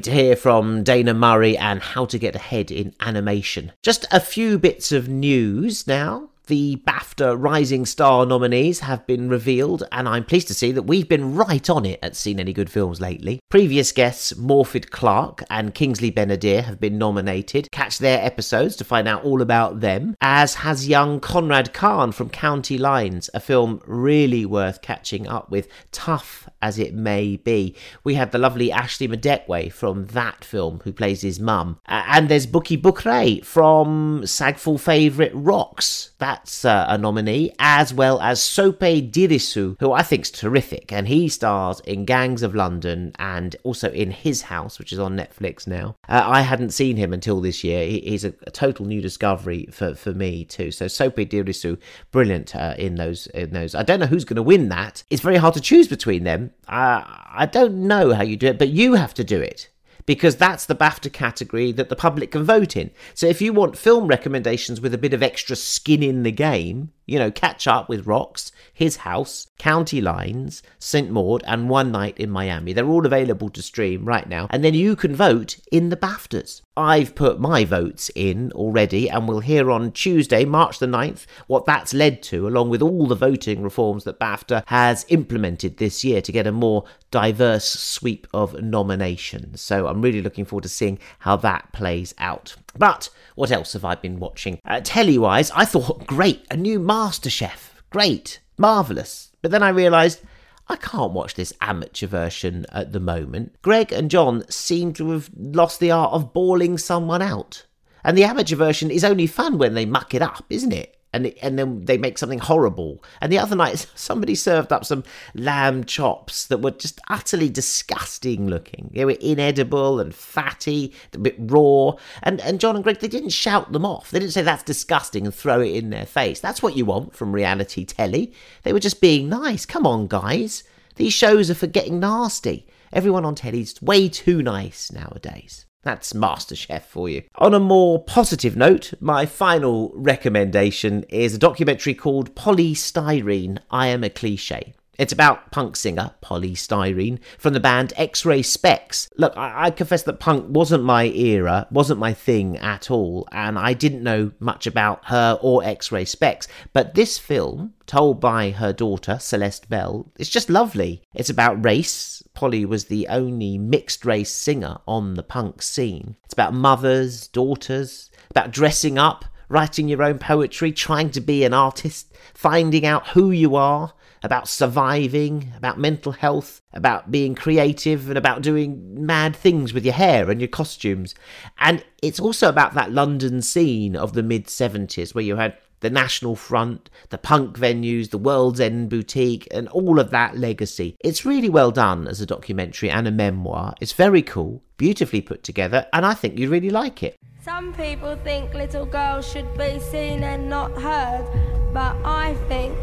To 0.00 0.10
hear 0.10 0.36
from 0.36 0.84
Dana 0.84 1.12
Murray 1.12 1.56
and 1.56 1.82
how 1.82 2.06
to 2.06 2.18
get 2.18 2.34
ahead 2.34 2.70
in 2.70 2.94
animation. 3.00 3.72
Just 3.82 4.06
a 4.10 4.20
few 4.20 4.58
bits 4.58 4.90
of 4.90 5.06
news 5.06 5.86
now. 5.86 6.30
The 6.48 6.82
BAFTA 6.84 7.36
Rising 7.40 7.86
Star 7.86 8.26
nominees 8.26 8.80
have 8.80 9.06
been 9.06 9.28
revealed, 9.28 9.84
and 9.92 10.08
I'm 10.08 10.24
pleased 10.24 10.48
to 10.48 10.54
see 10.54 10.72
that 10.72 10.82
we've 10.82 11.08
been 11.08 11.36
right 11.36 11.70
on 11.70 11.86
it 11.86 12.00
at 12.02 12.16
Seen 12.16 12.40
Any 12.40 12.52
Good 12.52 12.68
Films 12.68 13.00
lately. 13.00 13.38
Previous 13.48 13.92
guests 13.92 14.32
Morfydd 14.32 14.90
Clark 14.90 15.44
and 15.48 15.72
Kingsley 15.72 16.10
Ben-Adir 16.10 16.64
have 16.64 16.80
been 16.80 16.98
nominated. 16.98 17.70
Catch 17.70 17.98
their 17.98 18.20
episodes 18.24 18.74
to 18.76 18.84
find 18.84 19.06
out 19.06 19.22
all 19.22 19.40
about 19.40 19.80
them, 19.80 20.16
as 20.20 20.56
has 20.56 20.88
young 20.88 21.20
Conrad 21.20 21.72
Khan 21.72 22.10
from 22.10 22.28
County 22.28 22.76
Lines, 22.76 23.30
a 23.32 23.38
film 23.38 23.80
really 23.86 24.44
worth 24.44 24.82
catching 24.82 25.28
up 25.28 25.48
with, 25.48 25.68
tough 25.92 26.48
as 26.60 26.76
it 26.76 26.92
may 26.92 27.36
be. 27.36 27.76
We 28.02 28.14
had 28.14 28.32
the 28.32 28.38
lovely 28.38 28.72
Ashley 28.72 29.06
Madekwe 29.06 29.72
from 29.72 30.06
that 30.06 30.44
film, 30.44 30.80
who 30.82 30.92
plays 30.92 31.20
his 31.20 31.38
mum. 31.38 31.78
And 31.86 32.28
there's 32.28 32.48
Bukky 32.48 32.80
Bakray 32.80 33.44
from 33.44 34.26
Sagful 34.26 34.76
Favourite 34.76 35.32
Rocks. 35.34 36.10
That's 36.32 36.64
uh, 36.64 36.86
a 36.88 36.96
nominee, 36.96 37.52
as 37.58 37.92
well 37.92 38.18
as 38.22 38.42
Sope 38.42 38.80
Dirisu, 38.80 39.76
who 39.80 39.92
I 39.92 40.00
think's 40.00 40.30
terrific, 40.30 40.90
and 40.90 41.06
he 41.06 41.28
stars 41.28 41.80
in 41.80 42.06
Gangs 42.06 42.42
of 42.42 42.54
London 42.54 43.12
and 43.18 43.54
also 43.64 43.90
in 43.90 44.10
His 44.10 44.40
House, 44.40 44.78
which 44.78 44.94
is 44.94 44.98
on 44.98 45.14
Netflix 45.14 45.66
now. 45.66 45.94
Uh, 46.08 46.22
I 46.24 46.40
hadn't 46.40 46.70
seen 46.70 46.96
him 46.96 47.12
until 47.12 47.42
this 47.42 47.62
year. 47.62 47.84
He, 47.84 48.00
he's 48.00 48.24
a, 48.24 48.32
a 48.46 48.50
total 48.50 48.86
new 48.86 49.02
discovery 49.02 49.68
for, 49.70 49.94
for 49.94 50.14
me 50.14 50.46
too. 50.46 50.70
So 50.70 50.88
Sope 50.88 51.16
Dirisu, 51.16 51.76
brilliant 52.12 52.56
uh, 52.56 52.76
in 52.78 52.94
those 52.94 53.26
in 53.26 53.50
those. 53.50 53.74
I 53.74 53.82
don't 53.82 54.00
know 54.00 54.06
who's 54.06 54.24
going 54.24 54.36
to 54.36 54.42
win 54.42 54.70
that. 54.70 55.02
It's 55.10 55.20
very 55.20 55.36
hard 55.36 55.52
to 55.52 55.60
choose 55.60 55.86
between 55.86 56.24
them. 56.24 56.52
I 56.66 57.46
don't 57.52 57.86
know 57.86 58.14
how 58.14 58.22
you 58.22 58.38
do 58.38 58.46
it, 58.46 58.58
but 58.58 58.70
you 58.70 58.94
have 58.94 59.12
to 59.14 59.24
do 59.24 59.38
it 59.38 59.68
because 60.06 60.36
that's 60.36 60.66
the 60.66 60.74
BAFTA 60.74 61.12
category 61.12 61.72
that 61.72 61.88
the 61.88 61.96
public 61.96 62.32
can 62.32 62.44
vote 62.44 62.76
in. 62.76 62.90
So 63.14 63.26
if 63.26 63.40
you 63.40 63.52
want 63.52 63.78
film 63.78 64.06
recommendations 64.06 64.80
with 64.80 64.94
a 64.94 64.98
bit 64.98 65.14
of 65.14 65.22
extra 65.22 65.56
skin 65.56 66.02
in 66.02 66.22
the 66.22 66.32
game, 66.32 66.92
you 67.12 67.18
know, 67.18 67.30
catch 67.30 67.68
up 67.68 67.90
with 67.90 68.06
Rocks, 68.06 68.52
His 68.72 68.96
House, 68.96 69.48
County 69.58 70.00
Lines, 70.00 70.62
St. 70.78 71.10
Maud, 71.10 71.44
and 71.46 71.68
One 71.68 71.92
Night 71.92 72.16
in 72.16 72.30
Miami. 72.30 72.72
They're 72.72 72.88
all 72.88 73.04
available 73.04 73.50
to 73.50 73.60
stream 73.60 74.06
right 74.06 74.26
now, 74.26 74.46
and 74.48 74.64
then 74.64 74.72
you 74.72 74.96
can 74.96 75.14
vote 75.14 75.58
in 75.70 75.90
the 75.90 75.96
BAFTAs. 75.96 76.62
I've 76.74 77.14
put 77.14 77.38
my 77.38 77.66
votes 77.66 78.10
in 78.14 78.50
already, 78.52 79.10
and 79.10 79.28
we'll 79.28 79.40
hear 79.40 79.70
on 79.70 79.92
Tuesday, 79.92 80.46
March 80.46 80.78
the 80.78 80.86
9th, 80.86 81.26
what 81.48 81.66
that's 81.66 81.92
led 81.92 82.22
to, 82.24 82.48
along 82.48 82.70
with 82.70 82.80
all 82.80 83.06
the 83.06 83.14
voting 83.14 83.62
reforms 83.62 84.04
that 84.04 84.18
BAFTA 84.18 84.62
has 84.68 85.04
implemented 85.10 85.76
this 85.76 86.02
year 86.02 86.22
to 86.22 86.32
get 86.32 86.46
a 86.46 86.52
more 86.52 86.84
diverse 87.10 87.68
sweep 87.68 88.26
of 88.32 88.58
nominations. 88.62 89.60
So 89.60 89.86
I'm 89.86 90.00
really 90.00 90.22
looking 90.22 90.46
forward 90.46 90.62
to 90.62 90.70
seeing 90.70 90.98
how 91.18 91.36
that 91.36 91.72
plays 91.74 92.14
out. 92.16 92.56
But 92.76 93.10
what 93.34 93.50
else 93.50 93.72
have 93.74 93.84
I 93.84 93.94
been 93.94 94.18
watching? 94.18 94.58
Uh, 94.64 94.80
telly 94.82 95.18
wise, 95.18 95.50
I 95.52 95.64
thought, 95.64 96.06
great, 96.06 96.46
a 96.50 96.56
new 96.56 96.78
MasterChef. 96.80 97.70
Great, 97.90 98.40
marvellous. 98.56 99.32
But 99.42 99.50
then 99.50 99.62
I 99.62 99.68
realised 99.68 100.20
I 100.68 100.76
can't 100.76 101.12
watch 101.12 101.34
this 101.34 101.52
amateur 101.60 102.06
version 102.06 102.64
at 102.70 102.92
the 102.92 103.00
moment. 103.00 103.60
Gregg 103.62 103.92
and 103.92 104.10
John 104.10 104.48
seem 104.48 104.92
to 104.94 105.10
have 105.10 105.30
lost 105.36 105.80
the 105.80 105.90
art 105.90 106.12
of 106.12 106.32
bawling 106.32 106.78
someone 106.78 107.22
out. 107.22 107.66
And 108.04 108.16
the 108.16 108.24
amateur 108.24 108.56
version 108.56 108.90
is 108.90 109.04
only 109.04 109.26
fun 109.26 109.58
when 109.58 109.74
they 109.74 109.86
muck 109.86 110.14
it 110.14 110.22
up, 110.22 110.44
isn't 110.48 110.72
it? 110.72 110.96
And, 111.12 111.26
and 111.42 111.58
then 111.58 111.84
they 111.84 111.98
make 111.98 112.16
something 112.16 112.38
horrible. 112.38 113.02
And 113.20 113.30
the 113.30 113.38
other 113.38 113.54
night, 113.54 113.86
somebody 113.94 114.34
served 114.34 114.72
up 114.72 114.84
some 114.84 115.04
lamb 115.34 115.84
chops 115.84 116.46
that 116.46 116.58
were 116.58 116.70
just 116.70 117.00
utterly 117.08 117.48
disgusting 117.48 118.48
looking. 118.48 118.90
They 118.94 119.04
were 119.04 119.16
inedible 119.20 120.00
and 120.00 120.14
fatty, 120.14 120.94
a 121.12 121.18
bit 121.18 121.36
raw. 121.38 121.92
And, 122.22 122.40
and 122.40 122.60
John 122.60 122.76
and 122.76 122.84
Gregg, 122.84 123.00
they 123.00 123.08
didn't 123.08 123.30
shout 123.30 123.72
them 123.72 123.84
off. 123.84 124.10
They 124.10 124.18
didn't 124.18 124.32
say 124.32 124.42
that's 124.42 124.62
disgusting 124.62 125.26
and 125.26 125.34
throw 125.34 125.60
it 125.60 125.74
in 125.74 125.90
their 125.90 126.06
face. 126.06 126.40
That's 126.40 126.62
what 126.62 126.76
you 126.76 126.84
want 126.84 127.14
from 127.14 127.32
reality 127.32 127.84
telly. 127.84 128.32
They 128.62 128.72
were 128.72 128.80
just 128.80 129.00
being 129.00 129.28
nice. 129.28 129.66
Come 129.66 129.86
on, 129.86 130.06
guys. 130.06 130.64
These 130.96 131.12
shows 131.12 131.50
are 131.50 131.54
for 131.54 131.66
getting 131.66 132.00
nasty. 132.00 132.66
Everyone 132.92 133.24
on 133.24 133.34
telly's 133.34 133.80
way 133.80 134.08
too 134.08 134.42
nice 134.42 134.92
nowadays. 134.92 135.64
That's 135.82 136.12
MasterChef 136.12 136.82
for 136.82 137.08
you. 137.08 137.24
On 137.36 137.54
a 137.54 137.60
more 137.60 138.02
positive 138.02 138.56
note, 138.56 138.94
my 139.00 139.26
final 139.26 139.92
recommendation 139.94 141.02
is 141.08 141.34
a 141.34 141.38
documentary 141.38 141.94
called 141.94 142.34
Poly 142.36 142.74
Styrene 142.74 143.58
I 143.70 143.88
Am 143.88 144.04
a 144.04 144.10
Cliche. 144.10 144.74
It's 144.98 145.12
about 145.12 145.50
punk 145.50 145.76
singer 145.76 146.12
Poly 146.20 146.52
Styrene 146.52 147.18
from 147.38 147.54
the 147.54 147.60
band 147.60 147.94
X 147.96 148.26
Ray 148.26 148.42
Spex. 148.42 149.08
Look, 149.16 149.34
I, 149.38 149.64
I 149.66 149.70
confess 149.70 150.02
that 150.02 150.20
punk 150.20 150.46
wasn't 150.50 150.84
my 150.84 151.06
era, 151.06 151.66
wasn't 151.70 151.98
my 151.98 152.12
thing 152.12 152.58
at 152.58 152.90
all, 152.90 153.26
and 153.32 153.58
I 153.58 153.72
didn't 153.72 154.02
know 154.02 154.32
much 154.38 154.66
about 154.66 155.06
her 155.06 155.38
or 155.40 155.64
X 155.64 155.90
Ray 155.90 156.04
Spex. 156.04 156.46
But 156.74 156.94
this 156.94 157.18
film, 157.18 157.72
told 157.86 158.20
by 158.20 158.50
her 158.50 158.74
daughter 158.74 159.18
Celeste 159.18 159.66
Bell, 159.70 160.12
is 160.18 160.28
just 160.28 160.50
lovely. 160.50 161.02
It's 161.14 161.30
about 161.30 161.64
race. 161.64 162.22
Polly 162.34 162.66
was 162.66 162.84
the 162.84 163.08
only 163.08 163.56
mixed 163.56 164.04
race 164.04 164.30
singer 164.30 164.76
on 164.86 165.14
the 165.14 165.22
punk 165.22 165.62
scene. 165.62 166.16
It's 166.24 166.34
about 166.34 166.52
mothers, 166.52 167.28
daughters, 167.28 168.10
about 168.30 168.50
dressing 168.50 168.98
up, 168.98 169.24
writing 169.48 169.88
your 169.88 170.02
own 170.02 170.18
poetry, 170.18 170.70
trying 170.70 171.10
to 171.12 171.20
be 171.22 171.44
an 171.44 171.54
artist, 171.54 172.14
finding 172.34 172.84
out 172.84 173.08
who 173.08 173.30
you 173.30 173.56
are 173.56 173.94
about 174.22 174.48
surviving, 174.48 175.52
about 175.56 175.78
mental 175.78 176.12
health, 176.12 176.60
about 176.72 177.10
being 177.10 177.34
creative, 177.34 178.08
and 178.08 178.18
about 178.18 178.42
doing 178.42 179.04
mad 179.04 179.34
things 179.34 179.72
with 179.72 179.84
your 179.84 179.94
hair 179.94 180.30
and 180.30 180.40
your 180.40 180.48
costumes. 180.48 181.14
And 181.58 181.84
it's 182.02 182.20
also 182.20 182.48
about 182.48 182.74
that 182.74 182.92
London 182.92 183.42
scene 183.42 183.96
of 183.96 184.12
the 184.12 184.22
mid 184.22 184.46
70s 184.46 185.14
where 185.14 185.24
you 185.24 185.36
had 185.36 185.56
the 185.80 185.90
National 185.90 186.36
Front, 186.36 186.88
the 187.10 187.18
punk 187.18 187.58
venues, 187.58 188.10
the 188.10 188.18
World's 188.18 188.60
End 188.60 188.88
Boutique, 188.88 189.48
and 189.50 189.68
all 189.68 189.98
of 189.98 190.10
that 190.10 190.38
legacy. 190.38 190.96
It's 191.00 191.26
really 191.26 191.50
well 191.50 191.72
done 191.72 192.06
as 192.06 192.20
a 192.20 192.26
documentary 192.26 192.88
and 192.88 193.06
a 193.06 193.10
memoir. 193.10 193.74
It's 193.80 193.92
very 193.92 194.22
cool, 194.22 194.62
beautifully 194.76 195.20
put 195.20 195.42
together, 195.42 195.86
and 195.92 196.06
I 196.06 196.14
think 196.14 196.38
you'd 196.38 196.50
really 196.50 196.70
like 196.70 197.02
it. 197.02 197.16
Some 197.42 197.74
people 197.74 198.16
think 198.22 198.54
little 198.54 198.86
girls 198.86 199.28
should 199.28 199.58
be 199.58 199.80
seen 199.80 200.22
and 200.22 200.48
not 200.48 200.70
heard, 200.80 201.26
but 201.74 201.96
I 202.04 202.34
think. 202.48 202.78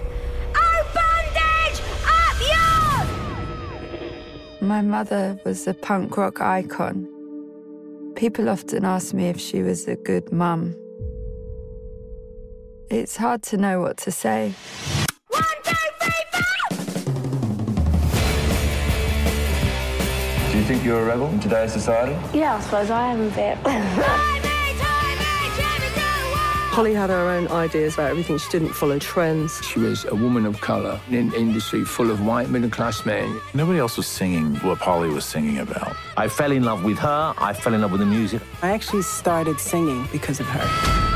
My 4.62 4.82
mother 4.82 5.39
was 5.45 5.65
a 5.67 5.74
punk 5.74 6.17
rock 6.17 6.41
icon. 6.41 7.08
People 8.17 8.50
often 8.50 8.84
ask 8.84 9.13
me 9.13 9.30
if 9.30 9.39
she 9.39 9.62
was 9.62 9.88
a 9.88 9.95
good 9.95 10.34
mum. 10.34 10.76
It's 12.89 13.15
hard 13.15 13.41
to 13.43 13.58
know 13.58 13.80
what 13.80 13.95
to 14.00 14.12
say. 14.12 14.54
Do 20.52 20.58
you 20.58 20.63
think 20.65 20.84
you're 20.84 21.04
a 21.04 21.06
rebel 21.06 21.28
in 21.28 21.39
today's 21.39 21.72
society? 21.72 22.17
Yeah, 22.38 22.56
I 22.56 22.60
suppose 22.60 22.89
I 22.89 23.13
am 23.13 23.22
a 23.22 23.30
bit. 23.30 24.36
Poly 26.80 26.94
had 26.94 27.10
her 27.10 27.28
own 27.28 27.50
ideas 27.50 27.96
about 27.96 28.12
everything. 28.12 28.38
She 28.38 28.50
didn't 28.52 28.70
follow 28.70 28.98
trends. 29.00 29.62
She 29.65 29.80
was 29.80 30.06
a 30.06 30.15
woman 30.15 30.46
of 30.46 30.62
color 30.62 30.98
in 31.10 31.15
an 31.15 31.34
industry 31.34 31.84
full 31.84 32.10
of 32.10 32.26
white 32.26 32.50
middle 32.50 32.70
class 32.70 33.06
men. 33.06 33.38
Nobody 33.54 33.80
else 33.80 33.98
was 33.98 34.08
singing 34.08 34.56
what 34.60 34.80
Poly 34.80 35.10
was 35.10 35.26
singing 35.26 35.58
about. 35.58 35.94
I 36.15 36.30
fell 36.30 36.54
in 36.54 36.63
love 36.63 36.86
with 36.86 36.98
her. 37.00 37.34
I 37.38 37.52
fell 37.52 37.74
in 37.74 37.82
love 37.82 37.92
with 37.92 38.00
the 38.00 38.06
music. 38.06 38.42
I 38.62 38.70
actually 38.70 39.02
started 39.02 39.60
singing 39.60 40.08
because 40.10 40.39
of 40.39 40.46
her. 40.46 41.10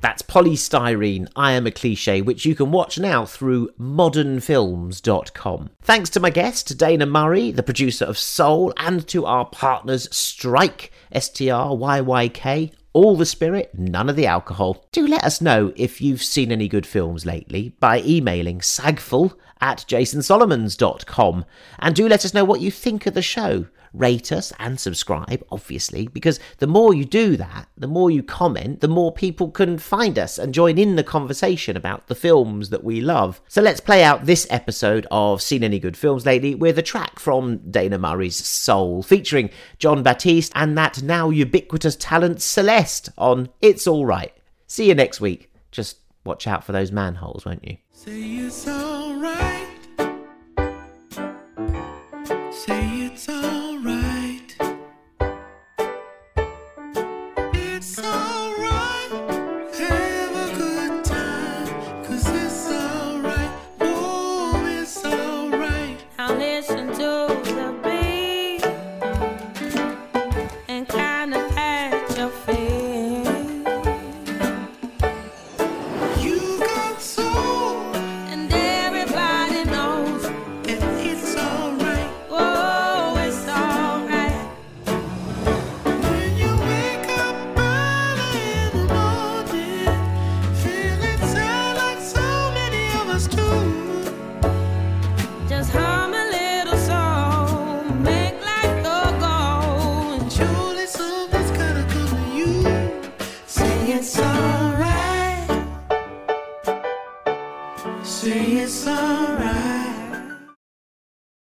That's 0.00 0.22
Poly 0.22 0.56
Styrene, 0.56 1.28
I 1.36 1.52
Am 1.52 1.68
a 1.68 1.70
Cliche, 1.70 2.20
which 2.20 2.44
you 2.44 2.56
can 2.56 2.72
watch 2.72 2.98
now 2.98 3.24
through 3.24 3.70
modernfilms.com. 3.78 5.70
Thanks 5.80 6.10
to 6.10 6.18
my 6.18 6.30
guest, 6.30 6.76
Dana 6.76 7.06
Murray, 7.06 7.52
the 7.52 7.62
producer 7.62 8.04
of 8.04 8.18
Soul, 8.18 8.74
and 8.76 9.06
to 9.06 9.26
our 9.26 9.44
partners 9.44 10.08
Stryyk, 10.08 10.90
S 11.12 11.28
T 11.28 11.50
R 11.50 11.76
Y 11.76 12.00
Y 12.00 12.28
K, 12.28 12.72
all 12.96 13.14
the 13.14 13.26
spirit, 13.26 13.70
none 13.74 14.08
of 14.08 14.16
the 14.16 14.24
alcohol. 14.24 14.86
Do 14.90 15.06
let 15.06 15.22
us 15.22 15.42
know 15.42 15.70
if 15.76 16.00
you've 16.00 16.22
seen 16.22 16.50
any 16.50 16.66
good 16.66 16.86
films 16.86 17.26
lately 17.26 17.74
by 17.78 18.00
emailing 18.00 18.62
sagful 18.62 19.38
at 19.60 19.84
jasonsolomons.com. 19.86 21.44
And 21.78 21.94
do 21.94 22.08
let 22.08 22.24
us 22.24 22.32
know 22.32 22.42
what 22.42 22.62
you 22.62 22.70
think 22.70 23.04
of 23.04 23.12
the 23.12 23.20
show. 23.20 23.66
Rate 23.92 24.32
us 24.32 24.52
and 24.58 24.78
subscribe, 24.78 25.44
obviously, 25.50 26.08
because 26.08 26.40
the 26.58 26.66
more 26.66 26.94
you 26.94 27.04
do 27.04 27.36
that, 27.36 27.68
the 27.76 27.86
more 27.86 28.10
you 28.10 28.22
comment, 28.22 28.80
the 28.80 28.88
more 28.88 29.12
people 29.12 29.50
can 29.50 29.78
find 29.78 30.18
us 30.18 30.38
and 30.38 30.54
join 30.54 30.78
in 30.78 30.96
the 30.96 31.04
conversation 31.04 31.76
about 31.76 32.06
the 32.08 32.14
films 32.14 32.70
that 32.70 32.84
we 32.84 33.00
love. 33.00 33.40
So 33.48 33.62
let's 33.62 33.80
play 33.80 34.02
out 34.02 34.26
this 34.26 34.46
episode 34.50 35.06
of 35.10 35.42
Seen 35.42 35.64
Any 35.64 35.78
Good 35.78 35.96
Films 35.96 36.26
Lately 36.26 36.54
with 36.54 36.78
a 36.78 36.82
track 36.82 37.18
from 37.18 37.58
Dana 37.70 37.98
Murray's 37.98 38.36
Soul, 38.36 39.02
featuring 39.02 39.50
Jon 39.78 40.02
Batiste 40.02 40.52
and 40.54 40.76
that 40.78 41.02
now 41.02 41.30
ubiquitous 41.30 41.96
talent 41.96 42.40
Celeste 42.42 43.10
on 43.16 43.48
It's 43.60 43.86
Alright. 43.86 44.32
See 44.66 44.88
you 44.88 44.94
next 44.94 45.20
week. 45.20 45.52
Just 45.70 45.98
watch 46.24 46.46
out 46.46 46.64
for 46.64 46.72
those 46.72 46.90
manholes, 46.90 47.44
won't 47.44 47.66
you? 47.66 47.76
Say 47.92 48.20
it's 48.20 48.66
alright. 48.66 49.65